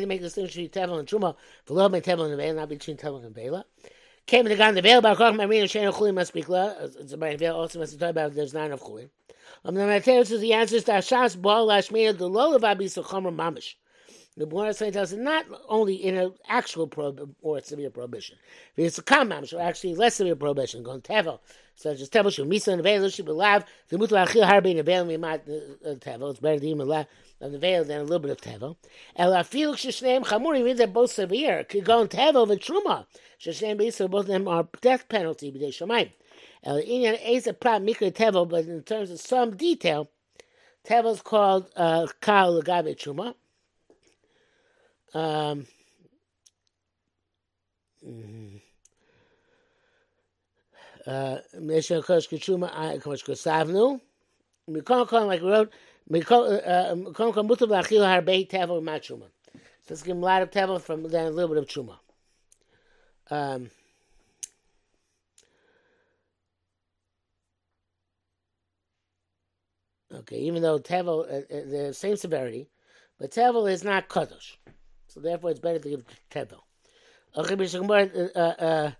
they 0.00 0.06
make 0.06 0.20
the 0.20 0.26
distinction 0.26 0.64
between 0.64 0.88
Tevel 0.88 0.98
and 0.98 1.08
Truma? 1.08 1.36
For 1.64 1.74
Love 1.74 1.92
Tevel 1.92 2.38
and 2.38 2.56
not 2.56 2.68
between 2.68 2.96
Tevel 2.96 3.24
and 3.24 3.34
Vela. 3.34 3.64
Came 4.26 4.46
to 4.46 4.56
God 4.56 4.74
the 4.74 4.80
veil 4.80 5.00
about 5.00 5.18
Koch 5.18 5.34
Marina 5.34 5.66
Shana 5.66 5.92
Chulim 5.92 6.14
must 6.14 6.32
be 6.32 6.40
clear. 6.42 6.74
It's 6.80 7.12
about 7.12 7.38
veil 7.38 7.56
also 7.56 7.78
must 7.78 8.00
talk 8.00 8.10
about 8.10 8.34
there's 8.34 8.54
nine 8.54 8.72
of 8.72 8.80
Chulim. 8.80 9.10
Um, 9.66 9.74
the 9.74 9.86
Mateus 9.86 10.30
is 10.30 10.40
the 10.40 10.54
answers 10.54 10.84
to 10.84 10.92
Ashas 10.92 11.40
Baal 11.40 11.68
Lashmina 11.68 12.16
the 12.16 12.28
Lola 12.28 12.58
Vabi 12.58 12.84
Sochomer 12.84 13.34
Mamish. 13.34 13.74
The 14.36 14.46
Gemara 14.46 14.74
tells 14.74 14.96
us 14.96 15.12
not 15.12 15.46
only 15.68 15.94
in 15.94 16.16
an 16.16 16.32
actual 16.48 16.88
prohibition 16.88 17.36
or 17.40 17.60
severe 17.60 17.90
prohibition. 17.90 18.36
It's 18.76 18.98
a 18.98 19.02
common, 19.02 19.46
or 19.52 19.60
actually 19.60 19.94
less 19.94 20.16
severe 20.16 20.34
prohibition, 20.34 20.82
going 20.82 21.02
tevel, 21.02 21.38
such 21.76 22.00
as 22.00 22.10
tevel 22.10 22.34
shul 22.34 22.44
misa 22.44 22.72
and 22.72 22.82
veil 22.82 23.08
should 23.10 23.26
be 23.26 23.30
lav. 23.30 23.64
The 23.90 23.96
mutar 23.96 24.26
achil 24.26 24.44
harbe 24.44 24.76
in 24.76 24.84
veil 24.84 25.06
mimat 25.06 25.48
uh, 25.48 25.88
uh, 25.88 25.94
tevel. 25.94 26.32
It's 26.32 26.40
better 26.40 26.58
to 26.58 26.66
eat 26.66 26.76
lav 26.76 27.06
of 27.40 27.46
uh, 27.46 27.48
the 27.50 27.58
veil 27.60 27.84
than 27.84 28.00
a 28.00 28.02
little 28.02 28.18
bit 28.18 28.32
of 28.32 28.40
tevel. 28.40 28.76
El 29.14 29.30
afil 29.30 29.74
sheshneim 29.74 30.24
chamuri 30.24 30.64
means 30.64 30.78
they're 30.78 30.88
both 30.88 31.12
severe. 31.12 31.60
In 31.60 31.84
tevel 31.84 32.50
and 32.50 32.60
truma. 32.60 33.06
Sheshneim 33.40 33.78
beisar 33.78 34.10
both 34.10 34.22
of 34.22 34.26
them 34.26 34.48
are 34.48 34.66
death 34.80 35.08
penalty 35.08 35.52
b'dei 35.52 35.68
shamayim. 35.68 36.10
El 36.64 36.78
inyan 36.78 37.20
is 37.24 37.46
a 37.46 37.52
prat 37.52 37.82
mikra 37.82 38.12
tevel, 38.12 38.48
but 38.48 38.64
in 38.64 38.82
terms 38.82 39.12
of 39.12 39.20
some 39.20 39.56
detail, 39.56 40.10
tevel 40.84 41.12
is 41.12 41.22
called 41.22 41.70
uh, 41.76 42.08
kal 42.20 42.60
legabe 42.60 42.96
truma. 42.96 43.36
Um. 45.14 45.66
Mikon 54.68 55.06
Kon, 55.06 55.26
like 55.26 55.42
we 55.42 55.50
wrote, 55.50 55.72
Tevel 58.46 58.82
Machuma. 58.82 59.28
So 59.86 59.90
let's 59.90 60.02
give 60.02 60.16
him 60.16 60.22
a 60.22 60.26
lot 60.26 60.42
of 60.42 60.50
Tevel 60.50 60.80
from 60.80 61.02
then 61.08 61.26
a 61.26 61.30
little 61.30 61.54
bit 61.54 61.62
of 61.62 61.68
Chuma. 61.68 61.98
Um, 63.30 63.70
okay, 70.12 70.38
even 70.38 70.62
though 70.62 70.78
Tevel, 70.78 71.30
uh, 71.30 71.54
uh, 71.54 71.86
the 71.88 71.94
same 71.94 72.16
severity, 72.16 72.68
but 73.18 73.30
Tevel 73.30 73.70
is 73.70 73.84
not 73.84 74.08
Kadosh. 74.08 74.56
So 75.14 75.20
therefore, 75.20 75.50
it's 75.50 75.60
better 75.60 75.78
to 75.78 75.88
give 75.88 76.04
tevel. 76.28 76.62
Uh, 77.36 77.42
uh, 78.34 78.90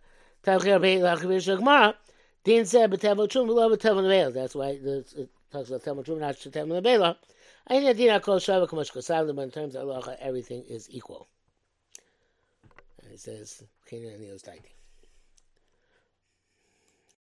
uh, 0.47 1.93
Din 2.45 2.67
said 2.67 2.91
betevel 2.91 3.29
chum 3.29 3.47
below 3.47 3.69
betevel 3.69 4.05
nevel. 4.05 4.33
That's 4.33 4.55
why 4.55 4.79
it 4.81 5.29
talks 5.51 5.71
about 5.71 5.83
tevel 5.83 6.07
chum 6.07 6.21
not 6.21 6.37
tevel 6.37 6.81
nevel. 6.81 7.17
I 7.67 7.81
think 7.81 7.97
dina 7.97 8.21
kol 8.21 8.37
shava 8.37 8.69
kamash 8.69 8.93
kosav. 8.93 9.35
But 9.35 9.43
in 9.43 9.51
terms 9.51 9.75
of 9.75 9.89
halacha, 9.89 10.17
everything 10.21 10.63
is 10.69 10.89
equal. 10.89 11.27
And 13.03 13.13
it 13.13 13.21
says, 13.21 13.65
"Kina 13.89 14.09
and 14.09 14.84